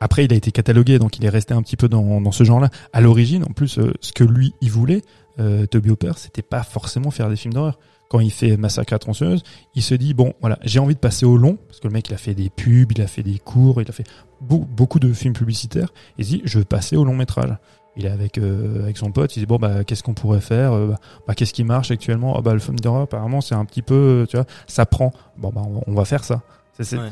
[0.00, 2.44] après, il a été catalogué, donc il est resté un petit peu dans, dans ce
[2.44, 2.70] genre-là.
[2.92, 5.02] À l'origine, en plus, euh, ce que lui, il voulait,
[5.40, 7.78] euh, Toby Hopper, c'était pas forcément faire des films d'horreur.
[8.08, 9.42] Quand il fait Massacre à tronçonneuse,
[9.74, 12.08] il se dit, bon, voilà, j'ai envie de passer au long, parce que le mec,
[12.08, 14.06] il a fait des pubs, il a fait des cours, il a fait
[14.40, 15.92] beau- beaucoup de films publicitaires.
[16.16, 17.54] Il se dit, je veux passer au long métrage.
[17.98, 20.72] Il est avec, euh, avec son pote, il dit, bon, bah, qu'est-ce qu'on pourrait faire
[20.72, 20.96] Euh, bah,
[21.26, 22.34] bah, Qu'est-ce qui marche actuellement?
[22.38, 25.12] Ah bah, Le film d'horreur, apparemment, c'est un petit peu, tu vois, ça prend.
[25.36, 26.40] Bon, bah, on, on va faire ça.
[26.76, 27.10] C'est- c'est- Ouais.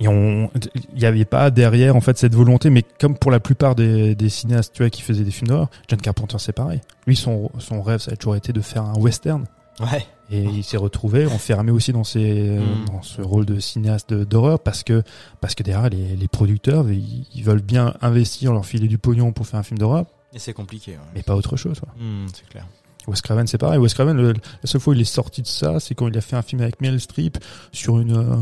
[0.00, 0.50] et on,
[0.94, 4.14] il n'y avait pas derrière en fait cette volonté, mais comme pour la plupart des,
[4.14, 6.80] des cinéastes, tu vois, qui faisaient des films d'horreur, John Carpenter c'est pareil.
[7.06, 9.44] Lui, son, son rêve, ça a toujours été de faire un western.
[9.78, 10.04] Ouais.
[10.30, 12.84] Et il s'est retrouvé enfermé aussi dans ses, Mm.
[12.86, 15.02] dans ce rôle de cinéaste d'horreur parce que,
[15.40, 19.32] parce que derrière les, les producteurs, ils, ils veulent bien investir, leur filer du pognon
[19.32, 20.92] pour faire un film d'horreur, Et c'est compliqué.
[20.92, 20.98] Ouais.
[21.14, 21.80] mais pas autre chose.
[21.80, 21.88] Quoi.
[21.98, 22.66] Hmm, c'est clair.
[23.08, 23.78] Wes Craven, c'est pareil.
[23.78, 26.16] Wes Craven, le- la seule fois où il est sorti de ça, c'est quand il
[26.16, 27.38] a fait un film avec Meryl Streep
[27.72, 28.36] sur une euh,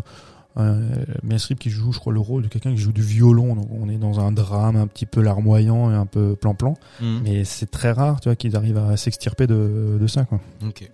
[0.59, 0.91] euh,
[1.22, 3.55] Meryl Streep qui joue, je crois, le rôle de quelqu'un qui joue du violon.
[3.55, 6.74] Donc on est dans un drame un petit peu larmoyant et un peu plan-plan.
[7.01, 7.20] Hmm.
[7.22, 10.24] Mais c'est très rare, tu vois, qu'ils arrivent à s'extirper de, de ça.
[10.24, 10.41] Quoi.
[10.66, 10.91] Ok.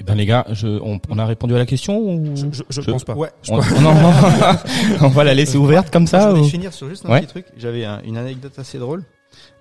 [0.00, 2.36] Eh ben les gars, je, on, on a répondu à la question ou?
[2.36, 3.14] Je, je, je Je- pense pas.
[3.14, 3.30] Ouais.
[3.48, 4.12] on, non, non,
[5.02, 7.20] on va la laisser ouverte comme ça je voulais ou- finir sur juste un Ouais.
[7.20, 7.46] petit truc.
[7.56, 9.02] J'avais un- une anecdote assez drôle.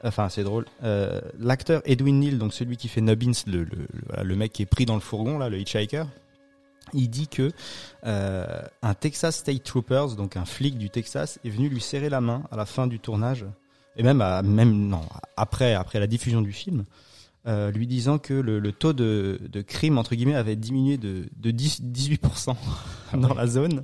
[0.04, 0.66] Enfin, assez drôle.
[0.84, 4.54] Euh, L'acteur Edwin Neal, donc celui qui fait Nubbins, le, le, le- voilà, le mec
[4.54, 6.06] qui est pris dans le fourgon, là, le hitchhiker,
[6.94, 7.52] il dit que
[8.06, 8.46] euh,
[8.84, 12.44] un Texas State Troopers, donc un flic du Texas, est venu lui serrer la main
[12.52, 13.46] à la fin du tournage,
[13.98, 15.02] et même, à, même non,
[15.36, 16.86] après, après la diffusion du film,
[17.46, 21.26] euh, lui disant que le, le taux de, de crime entre guillemets avait diminué de,
[21.38, 22.56] de 10, 18%
[23.18, 23.84] dans la zone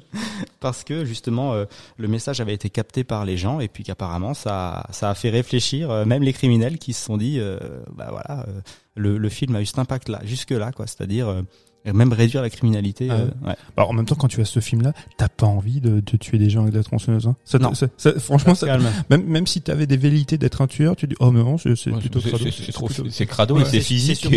[0.60, 1.66] parce que justement euh,
[1.98, 5.30] le message avait été capté par les gens et puis qu'apparemment ça ça a fait
[5.30, 7.58] réfléchir euh, même les criminels qui se sont dit euh,
[7.96, 8.62] bah voilà euh,
[8.96, 10.86] le, le film a eu cet impact là jusque là quoi.
[10.88, 11.44] C'est-à-dire
[11.88, 13.56] euh, même réduire la criminalité Ah euh, ouais.
[13.78, 16.38] Alors, en même temps, quand tu as ce film-là, t'as pas envie de, de tuer
[16.38, 17.28] des gens avec de la tronçonneuse.
[17.28, 17.36] Hein.
[17.46, 17.74] Ça Non.
[17.74, 18.88] ça- ça- franchement, ça, Calme.
[19.10, 21.76] même, même si t'avais des velléités d'être un tueur, tu dis, oh mais non, c'est
[21.76, 22.38] c'est Ouais, plutôt crado.
[22.52, 24.18] c'est- trop- c'est crado Ouais, et c'est physique.
[24.18, 24.36] surtout-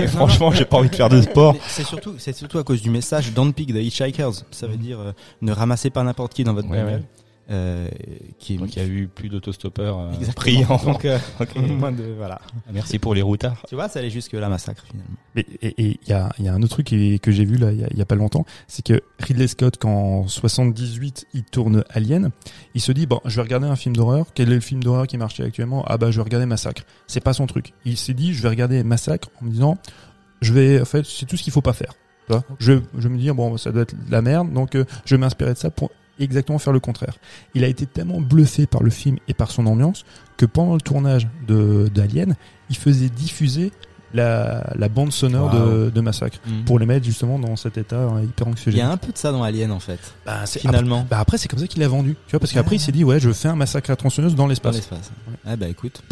[0.00, 1.54] et franchement, j'ai pas envie de faire de sport.
[1.68, 4.32] C'est surtout, c'est surtout à cause du message Don't Pick the Hitchhikers.
[4.50, 5.12] Ça veut dire euh,
[5.42, 7.02] ne ramassez pas n'importe qui dans votre Ouais, bagnole.
[7.50, 7.88] Euh,
[8.38, 10.76] qui est Donc il y a eu plus d'autostoppeurs euh, pris en.
[10.76, 11.18] Donc, euh,
[11.56, 12.40] moins de voilà.
[12.72, 13.62] Merci pour les routards.
[13.68, 15.10] Tu vois, ça allait jusque là massacre finalement.
[15.34, 17.72] Mais- Et il y a, y a un autre truc qui- que j'ai vu là
[17.72, 21.42] il y a, y a pas longtemps, c'est que Ridley Scott, quand en 78 il
[21.42, 22.30] tourne Alien,
[22.74, 24.26] il se dit bon, je vais regarder un film d'horreur.
[24.34, 25.84] Quel est le film d'horreur qui marchait actuellement?
[25.88, 26.82] Ah bah je vais regarder Massacre.
[27.08, 27.72] C'est pas son truc.
[27.84, 29.76] Il s'est dit je vais regarder Massacre en me disant
[30.40, 31.94] je vais en fait c'est tout ce qu'il faut pas faire.
[32.26, 32.44] Tu vois?
[32.60, 35.16] Je, je vais me dire bon ça doit être de la merde donc euh, je
[35.16, 35.90] vais m'inspirer de ça pour
[36.20, 37.14] exactement faire le contraire.
[37.54, 40.04] Il a été tellement bluffé par le film et par son ambiance
[40.36, 42.34] que pendant le tournage de d'Alien,
[42.70, 43.72] il faisait diffuser
[44.12, 48.24] la, la bande sonore de, de Massacre pour les mettre justement dans cet état euh,
[48.24, 48.80] hyper Il y anxiogène.
[48.86, 50.00] a un peu de ça dans Alien en fait.
[50.26, 50.96] Bah, Finalement.
[51.02, 52.16] Après, bah après c'est comme ça qu'il a vendu.
[52.26, 54.34] Tu vois parce qu'après il s'est dit ouais je fais un massacre à la tronçonneuse
[54.34, 54.74] dans Dans l'espace.
[54.76, 55.12] l'espace.
[55.46, 56.02] Ah bah écoute,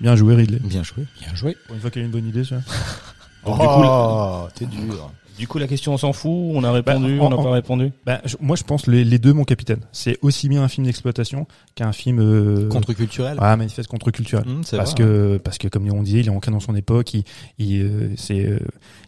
[0.00, 0.58] Bien joué Ridley.
[0.64, 1.04] bien joué.
[1.20, 1.56] Bien joué.
[1.66, 2.56] Pour une fois qu'il a une bonne idée ça.
[3.46, 5.10] Donc, oh, t'es dur.
[5.40, 7.50] Du coup, la question, on s'en fout, on a répondu, Bah, en- on n'a pas
[7.50, 7.92] répondu?
[8.04, 9.80] Bah, je- moi, je pense les, les deux, mon capitaine.
[9.90, 13.38] C'est aussi bien un film d'exploitation qu'un film euh, Contre-culturel.
[13.40, 14.44] ah, manifeste contre-culturel.
[14.46, 17.14] Mmh, parce vrai, que parce que comme on disait, il est ancré dans son époque.
[17.14, 17.24] Il,
[17.58, 18.58] il, euh, c'est euh,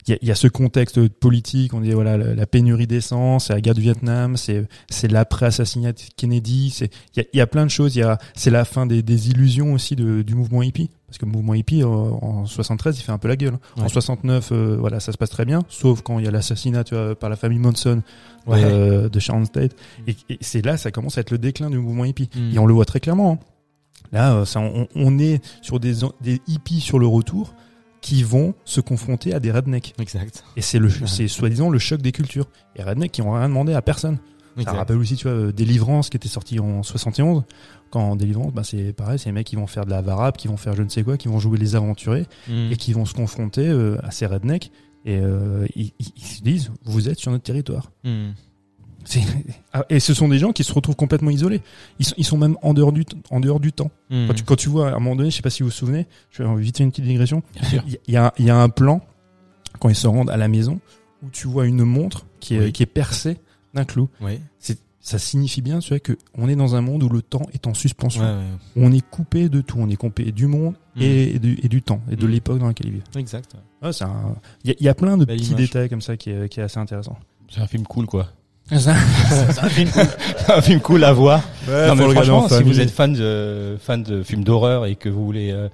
[0.09, 1.75] il y, a, il y a ce contexte politique.
[1.75, 5.45] On dit voilà la, la pénurie d'essence, c'est la guerre du Vietnam, c'est c'est l'après
[5.47, 6.71] assassinat de Kennedy.
[6.71, 7.95] C'est il y a, il y a plein de choses.
[7.95, 10.89] Il y a c'est la fin des, des illusions aussi de, du mouvement hippie.
[11.13, 13.59] Parce que le mouvement hippie euh, en 73, il fait un peu la gueule.
[13.77, 13.89] En Ouais.
[13.91, 16.85] 69, euh, voilà, ça se passe très bien, sauf quand il y a l'assassinat
[17.21, 18.01] par la famille Monson
[18.47, 18.63] Ouais.
[18.65, 19.77] euh, de Sharon Tate.
[20.07, 22.31] Et, et c'est là, ça commence à être le déclin du mouvement hippie.
[22.35, 22.55] Mm.
[22.55, 23.33] Et on le voit très clairement.
[23.33, 23.39] hein.
[24.11, 27.55] Là, euh, ça, on, on est sur des, des hippies sur le retour
[28.01, 29.95] qui vont se confronter à des rednecks.
[30.01, 30.43] Exact.
[30.57, 32.47] Et c'est le, c'est soi-disant le choc des cultures.
[32.75, 34.19] Et rednecks qui ont rien demandé à personne.
[34.65, 37.43] Ça rappelle aussi, tu vois, euh, Délivrance qui était sorti en 71.
[37.93, 40.49] Quand Délivrance, bah, c'est pareil, c'est les mecs qui vont faire de la varap, qui
[40.49, 42.73] vont faire je ne sais quoi, qui vont jouer les aventuriers Mmh.
[42.73, 44.73] et qui vont se confronter euh, à ces rednecks.
[45.05, 47.93] Et euh, ils, ils- se disent, vous êtes sur notre territoire.
[48.05, 48.31] Mmh.
[49.05, 49.21] C'est-
[49.75, 51.61] Ah, Et ce sont des gens qui se retrouvent complètement isolés.
[51.99, 53.91] Ils sont, ils sont même en dehors du, en dehors du temps.
[54.11, 54.27] Mmh.
[54.27, 55.75] Quand, tu, quand tu vois, à un moment donné, je sais pas si vous vous
[55.75, 57.43] souvenez, je vais vite faire une petite digression.
[57.57, 59.01] Il y, a- il y a, y a un plan,
[59.81, 60.81] quand ils se rendent à la maison,
[61.23, 62.73] où tu vois une montre qui est, Oui.
[62.73, 63.39] qui est percée
[63.75, 64.09] d'un clou.
[64.21, 64.39] Oui.
[64.59, 67.43] C'est, ça signifie bien, tu vois, que on est dans un monde où le temps
[67.53, 68.23] est en suspension.
[68.23, 68.87] Ouais, ouais.
[68.87, 69.77] On est coupé de tout.
[69.81, 71.03] On est coupé du monde Mm.
[71.03, 72.31] et, et du, et du temps, et de Mm.
[72.31, 73.03] l'époque dans laquelle il vit.
[73.17, 73.53] Exact.
[73.55, 73.87] ouais.
[73.89, 74.35] Ouais, c'est un-
[74.65, 75.61] Il y, a- il y a plein de Belle petits image.
[75.61, 77.17] détails comme ça qui est, qui est assez intéressant.
[77.51, 78.29] C'est un film cool, quoi.
[78.71, 80.07] c'est un film cool.
[80.55, 81.43] un film cool à voir.
[81.69, 85.25] non, mais franchement, si vous êtes fan de, fan de films d'horreur et que vous
[85.25, 85.69] voulez, euh,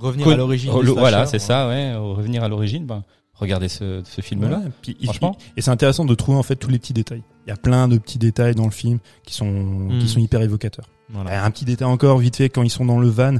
[0.00, 0.70] Revenir à l'origine.
[0.72, 3.04] voilà, c'est ça, ouais, revenir à l'origine, ben,
[3.36, 4.60] regardez ce, ce film-là.
[4.86, 5.36] Ouais, Franchement.
[5.40, 7.22] il- et c'est intéressant de trouver en fait tous les petits détails.
[7.46, 10.40] Il y a plein de petits détails dans le film qui sont qui sont hyper
[10.42, 10.86] évocateurs.
[11.10, 11.44] Voilà.
[11.44, 13.36] Un petit détail encore vite fait quand ils sont dans le van.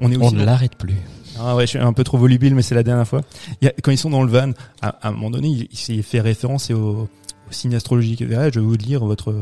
[0.00, 0.96] on est On aussi ne l'arrête plus.
[1.38, 3.20] Ah ouais, je suis un peu trop volubile, mais c'est la dernière fois.
[3.60, 4.50] Il y a- quand ils sont dans le van,
[4.82, 7.08] à, à un moment donné, il, fait référence au, au
[7.52, 8.24] signe astrologique.
[8.36, 9.32] Ah, je vais vous lire votre.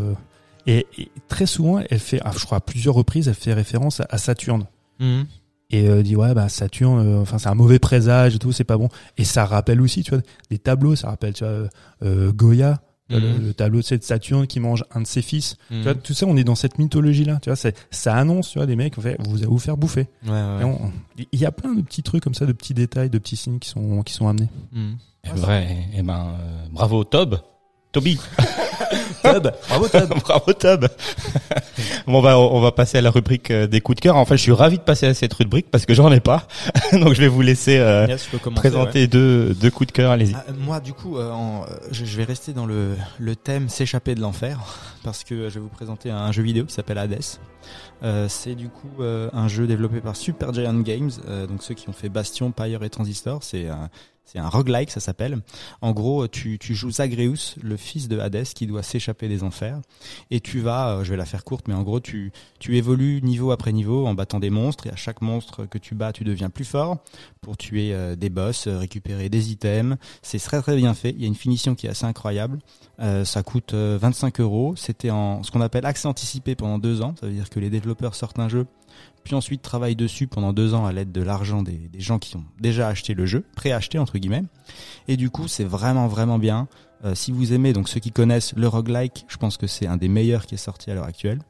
[0.67, 4.01] Et, et très souvent, elle fait, ah, je crois à plusieurs reprises, elle fait référence
[4.01, 4.67] à, à Saturne.
[5.01, 5.23] Mmh.
[5.71, 8.63] Et euh, dit ouais bah Saturne, euh, enfin c'est un mauvais présage et tout, c'est
[8.65, 8.89] pas bon.
[9.19, 10.95] Et ça rappelle aussi, tu vois, des tableaux.
[10.95, 11.69] Ça rappelle, tu vois,
[12.05, 13.19] euh, Goya, Mhm.
[13.21, 15.55] le, le tableau tu sais, de Saturne qui mange un de ses fils.
[15.71, 15.77] Mmh.
[15.77, 17.39] Tu vois, tout ça, on est dans cette mythologie là.
[17.41, 19.77] Tu vois, c'est- ça annonce, tu vois, des mecs, en fait, vous allez vous faire
[19.77, 20.09] bouffer.
[20.25, 20.73] Ouais, ouais.
[21.21, 23.37] Et Il y a plein de petits trucs comme ça, de petits détails, de petits
[23.37, 24.49] signes qui sont qui sont amenés.
[24.73, 24.93] Mmh.
[25.25, 25.77] C'est vrai.
[25.97, 27.39] Eh ben, euh, bravo Tob.
[27.97, 28.19] Toby.
[29.23, 30.15] Bravo Tob.
[30.25, 30.53] bravo
[32.07, 34.17] bon, on va, on va passer à la rubrique euh, des coups de cœur.
[34.17, 36.47] En fait, je suis ravi de passer à cette rubrique parce que j'en ai pas.
[36.93, 40.11] Donc, je vais vous laisser euh, Yes, présenter deux, deux coups de cœur.
[40.11, 40.35] Allez-y.
[40.35, 43.71] Ah, moi, du coup, euh, en- euh, je, je vais rester dans le, le thème
[43.71, 44.59] s'échapper de l'enfer
[45.03, 47.19] parce que je vais vous présenter un jeu vidéo qui s'appelle Hades.
[48.03, 51.89] Euh, c'est du coup euh, un jeu développé par Supergiant Games, euh, donc ceux qui
[51.89, 53.43] ont fait Bastion, Pyre et Transistor.
[53.43, 53.89] C'est un,
[54.27, 55.41] c'est un roguelike, ça s'appelle.
[55.81, 59.81] En gros, tu, tu joues Zagreus, le fils de Hadès, qui doit s'échapper des enfers.
[60.33, 63.23] Et tu vas, euh, je vais la faire courte, mais en gros, tu, tu évolues
[63.23, 64.89] niveau après niveau en battant des monstres.
[64.89, 66.99] Et à chaque monstre que tu bats, tu deviens plus fort
[67.41, 69.97] pour tuer euh, des boss, euh, récupérer des items.
[70.23, 71.11] C'est très très bien fait.
[71.11, 72.59] Il y a une finition qui est assez incroyable.
[73.01, 74.75] Euh, ça coûte euh, 25 euros.
[74.77, 77.15] C'était en ce qu'on appelle accès anticipé pendant deux ans.
[77.21, 78.67] Ça veut dire que les développeurs sortent un jeu,
[79.27, 82.37] puis ensuite travaillent dessus pendant deux ans à l'aide de l'argent des, des gens qui
[82.37, 84.45] ont déjà acheté le jeu, préacheté entre guillemets.
[85.09, 86.69] Et du coup, c'est vraiment vraiment bien.
[87.05, 89.97] Euh, si vous aimez, donc ceux qui connaissent le roguelike, je pense que c'est un
[89.97, 91.41] des meilleurs qui est sorti à l'heure actuelle.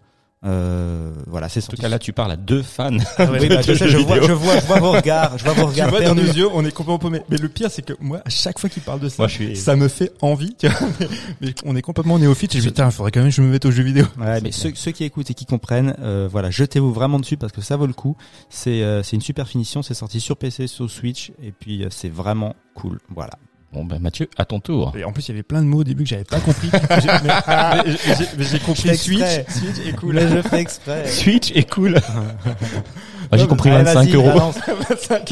[0.46, 2.90] Euh, voilà, c'est En tout cas, là, tu parles à deux fans.
[2.90, 5.62] Oui, bah, je, sais, je, vois, je, vois, je vois vos regards, je vois vos
[5.66, 7.20] Tu regards vois dans nos yeux, on est complètement paumé.
[7.28, 9.34] Mais le pire, c'est que moi, à chaque fois qu'il parle de ça, Moi, je
[9.34, 9.56] suis.
[9.56, 10.54] ça me fait envie.
[10.54, 11.08] Tu vois, mais,
[11.40, 12.52] mais on est complètement néophyte.
[12.52, 14.04] Je me dis, putain, il faudrait quand même que je me mette aux jeux vidéo.
[14.18, 17.52] Ouais, mais ceux, ceux qui écoutent et qui comprennent, euh, voilà, jetez-vous vraiment dessus parce
[17.52, 18.16] que ça vaut le coup.
[18.48, 21.88] C'est euh, c'est une super finition, c'est sorti sur PC, sur Switch, et puis euh,
[21.90, 23.00] c'est vraiment cool.
[23.14, 23.32] Voilà.
[23.76, 24.94] Bon, ben, Mathieu, à ton tour.
[24.98, 26.70] Et en plus, il y avait plein de mots au début que j'avais pas compris.
[27.02, 29.20] J'ai- mais- mais j'ai- compris Switch.
[29.50, 30.14] Switch et cool.
[30.14, 31.06] Mais je fais exprès.
[31.06, 32.00] Switch est cool.
[33.32, 34.28] Ah, J'ai compris Allez, 25 vas-y, euros.
[34.28, 34.54] Balance,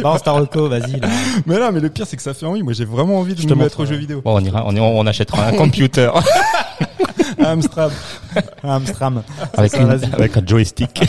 [0.02, 0.98] balance ta reco, vas-y.
[0.98, 1.06] là.
[1.46, 2.60] Mais là, mais le pire, c'est que ça fait envie.
[2.64, 4.20] Moi, j'ai vraiment envie de Je me te mettre aux jeux vidéo.
[4.20, 6.10] Bon, on ira, on, ira- on achètera un computer
[7.38, 7.92] À Amstrad.
[8.64, 9.22] Amstram.
[9.56, 11.04] avec, ça, une- avec un joystick.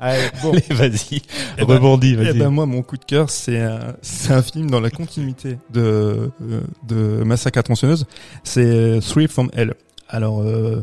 [0.00, 0.52] Allez, bon.
[0.70, 1.22] Vas-y.
[1.58, 2.38] Eh ben- Rebondis, Eh vas-y.
[2.38, 6.30] ben moi, mon coup de cœur, c'est un, c'est un film dans la continuité de,
[6.40, 8.06] euh, de Massacre à tronçonneuse.
[8.44, 9.74] C'est Three from Hell.
[10.08, 10.82] Alors, euh,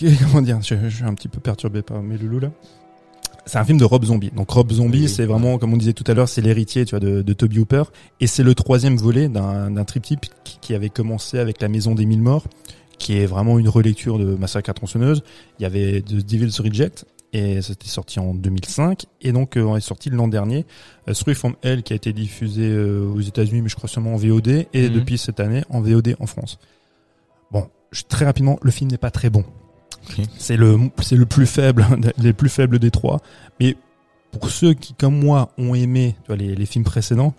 [0.32, 2.50] comment dire je, je suis un petit peu perturbé par mes loulous là.
[3.46, 4.30] C'est un film de Rob Zombie.
[4.36, 5.08] Donc Rob Zombie, Oui, oui.
[5.08, 7.58] c'est vraiment, comme on disait tout à l'heure, c'est l'héritier, tu vois, de, de Toby
[7.60, 7.84] Hooper,
[8.20, 11.94] et c'est le troisième volet d'un d'un triptyque qui, qui avait commencé avec La Maison
[11.94, 12.44] des Mille Morts,
[12.98, 15.22] qui est vraiment une relecture de Massacre à tronçonneuse.
[15.58, 19.04] Il y avait The Devil's Reject, et c'était sorti en 2005.
[19.22, 20.64] Et donc, euh, on est sorti l'an dernier,
[21.08, 24.14] euh, Three from Hell, qui a été diffusé euh, aux États-Unis, mais je crois seulement
[24.14, 24.94] en VOD, et Mhm.
[24.94, 26.58] depuis cette année en VOD en France.
[27.50, 29.44] Bon, je- très rapidement, le film n'est pas très bon.
[30.38, 31.86] C'est le, c'est le plus faible,
[32.18, 33.20] les plus faibles des trois.
[33.60, 33.76] Mais
[34.30, 37.34] pour ceux qui, comme moi, ont aimé tu vois, les, les films précédents,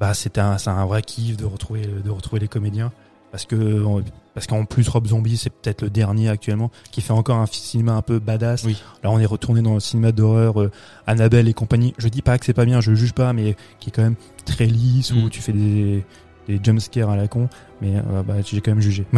[0.00, 2.92] bah c'était un, c'est un vrai kiff de retrouver, de retrouver les comédiens.
[3.34, 3.84] Parce que,
[4.32, 7.94] parce qu'en plus, Rob Zombie, c'est peut-être le dernier actuellement qui fait encore un cinéma
[7.94, 8.62] un peu badass.
[8.62, 8.80] Oui.
[9.02, 10.70] Là, on est retourné dans le cinéma d'horreur, euh,
[11.08, 11.94] Annabelle et compagnie.
[11.98, 14.14] Je dis pas que c'est pas bien, je juge pas, mais qui est quand même
[14.44, 15.24] très lisse Mm.
[15.24, 16.04] où tu fais des,
[16.46, 17.48] des jumpscares à la con.
[17.82, 19.04] Mais euh, bah, j'ai quand même jugé.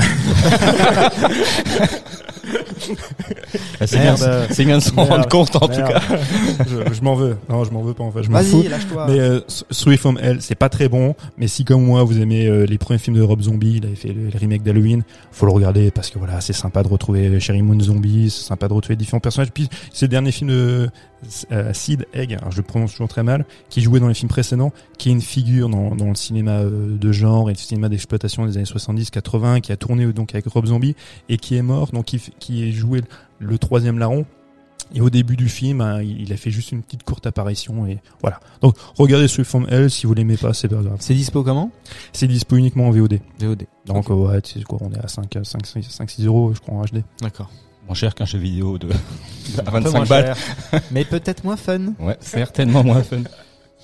[3.81, 4.47] Ah, C'est bien, Merde.
[4.51, 6.01] c'est bien de s'en rendre compte en tout cas.
[6.67, 7.37] je je m'en veux.
[7.49, 8.05] Non, je m'en veux pas.
[8.05, 8.59] En fait, je m'en fous.
[8.63, 9.07] Vas-y, lâche-toi.
[9.09, 11.15] Mais euh, Three from Hell, c'est pas très bon.
[11.39, 13.95] Mais si comme moi vous aimez euh, les premiers films de Rob Zombie, il avait
[13.95, 17.39] fait le, le remake d'Halloween, faut le regarder parce que voilà, c'est sympa de retrouver
[17.41, 19.53] Sherry Moon Zombie, c'est sympa de retrouver différents personnages.
[19.53, 20.89] Puis c'est le dernier film de
[21.51, 24.29] euh, Sid Egg, alors je le prononce toujours très mal, qui jouait dans les films
[24.29, 27.89] précédents, qui est une figure dans, dans le cinéma euh, de genre et le cinéma
[27.89, 30.95] d'exploitation des années 70-80, qui a tourné euh, donc avec Rob Zombie
[31.29, 33.03] et qui est mort, donc qui, qui est joué
[33.39, 34.25] le troisième larron.
[34.95, 37.99] Et au début du film, hein, il a fait juste une petite courte apparition et
[38.21, 38.39] voilà.
[38.61, 40.99] Donc regardez Swift from Hell si vous l'aimez pas, c'est pas grave.
[41.01, 41.73] C'est dispo comment?
[42.13, 43.19] C'est dispo uniquement en VOD.
[43.41, 43.65] VOD.
[43.87, 46.61] Donc ouais, tu sais quoi, on est à 5 5 6 5 6 euros je
[46.61, 47.03] crois en HD.
[47.21, 47.51] D'accord.
[47.87, 48.89] Moins cher qu'un jeu vidéo de
[49.59, 50.35] à Un peu 25 moins balles.
[50.71, 51.81] cher, mais peut-être moins fun.
[51.99, 53.23] Ouais, certainement moins fun.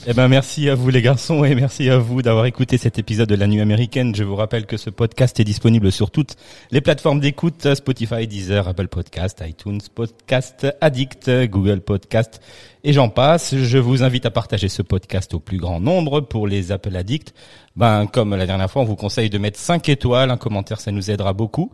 [0.05, 3.29] Eh ben merci à vous les garçons et merci à vous d'avoir écouté cet épisode
[3.29, 4.17] de la nuit américaine.
[4.17, 6.35] Je vous rappelle que ce podcast est disponible sur toutes
[6.73, 12.43] les plateformes d'écoute Spotify, Deezer, Apple Podcast, iTunes, Podcast Addict, Google Podcast
[12.83, 13.55] et j'en passe.
[13.55, 17.33] Je vous invite à partager ce podcast au plus grand nombre pour les Apple Addicts.
[17.77, 20.91] Ben comme la dernière fois, on vous conseille de mettre 5 étoiles, un commentaire ça
[20.91, 21.71] nous aidera beaucoup.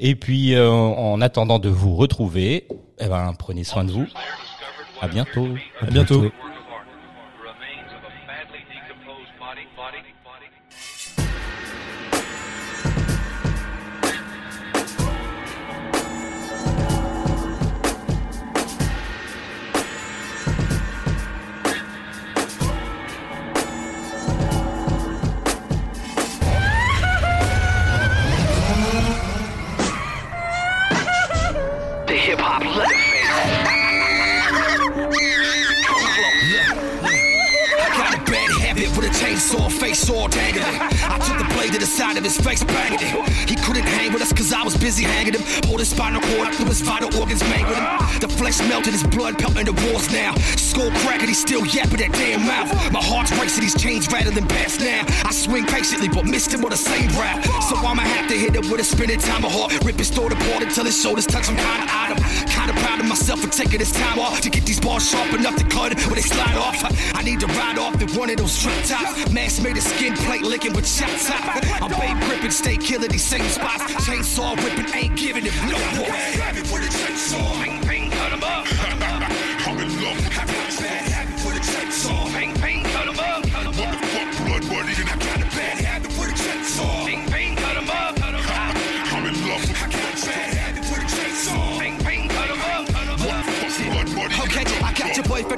[0.00, 2.66] Et puis euh, en attendant de vous retrouver,
[2.98, 4.06] eh ben prenez soin de vous.
[5.00, 5.46] À bientôt.
[5.80, 6.24] À bientôt.
[42.28, 43.48] His face, banging it.
[43.48, 45.42] He couldn't hang with us cause I was busy hanging him.
[45.62, 47.88] Pulled his spinal cord up through his vital organs, mangled him.
[48.20, 50.34] The flesh melted, his blood pelting the walls now.
[50.56, 52.70] Skull cracking, he's still yapping that damn mouth.
[52.92, 55.02] My heart's racing, he's changed rather than past now.
[55.24, 57.42] I swing patiently, but missed him with the same route.
[57.68, 59.72] So I'ma have to hit him with a spinning time of tomahawk.
[59.84, 61.48] Rip his throat apart until his shoulders touch.
[61.48, 62.57] I'm kinda kinda
[62.88, 65.64] proud of myself for taking this time off to get these bars sharp enough to
[65.64, 66.78] cut when they slide off.
[67.14, 69.30] I need to ride off in one of those strip tops.
[69.30, 71.62] Mask made of skin plate licking with shot top.
[71.82, 73.92] I'm babe gripping, stay killing these same spots.
[74.06, 76.16] Chainsaw ripping, ain't giving it no more.
[76.40, 79.07] Happy with a chainsaw, bang bang, cut 'em up.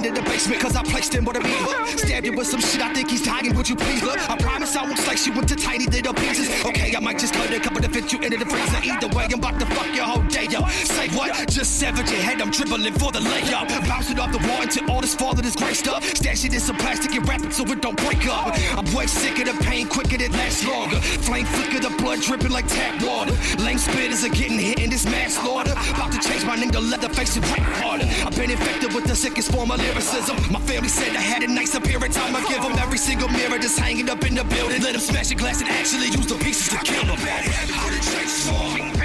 [0.03, 1.99] did the cause I placed him with a beaver.
[1.99, 3.55] Stabbed you with some shit, I think he's dying.
[3.55, 4.18] Would you please look?
[4.30, 6.49] I promise I won't slice you into tiny little pieces.
[6.64, 8.80] Okay, I might just cut a couple to fit you into the freezer.
[8.82, 10.70] Either way, I'm about to fuck your whole day up.
[10.70, 11.49] Say what?
[11.49, 13.68] Just severed your head, I'm dribbling for the layup.
[13.86, 16.03] Bouncing off the wall until all this falling is graced up.
[16.03, 18.57] Stash it in some plastic and wrap it so it don't break up.
[18.78, 20.97] I'm way sick of the pain, quicker it lasts longer.
[21.01, 23.32] Flame flicker, the blood dripping like tap water.
[23.62, 25.72] Lame spitters are getting hit in this mass slaughter.
[25.72, 28.07] About to change my name to leatherface and rap harder.
[28.24, 30.29] I've been infected with the sickest form of lyricism.
[30.50, 32.16] My family said I had a nice appearance.
[32.16, 34.82] I'ma give them every single mirror that's hanging up in the building.
[34.82, 37.16] Let them smash a glass and actually use the pieces to kill them.
[37.16, 38.99] Bad.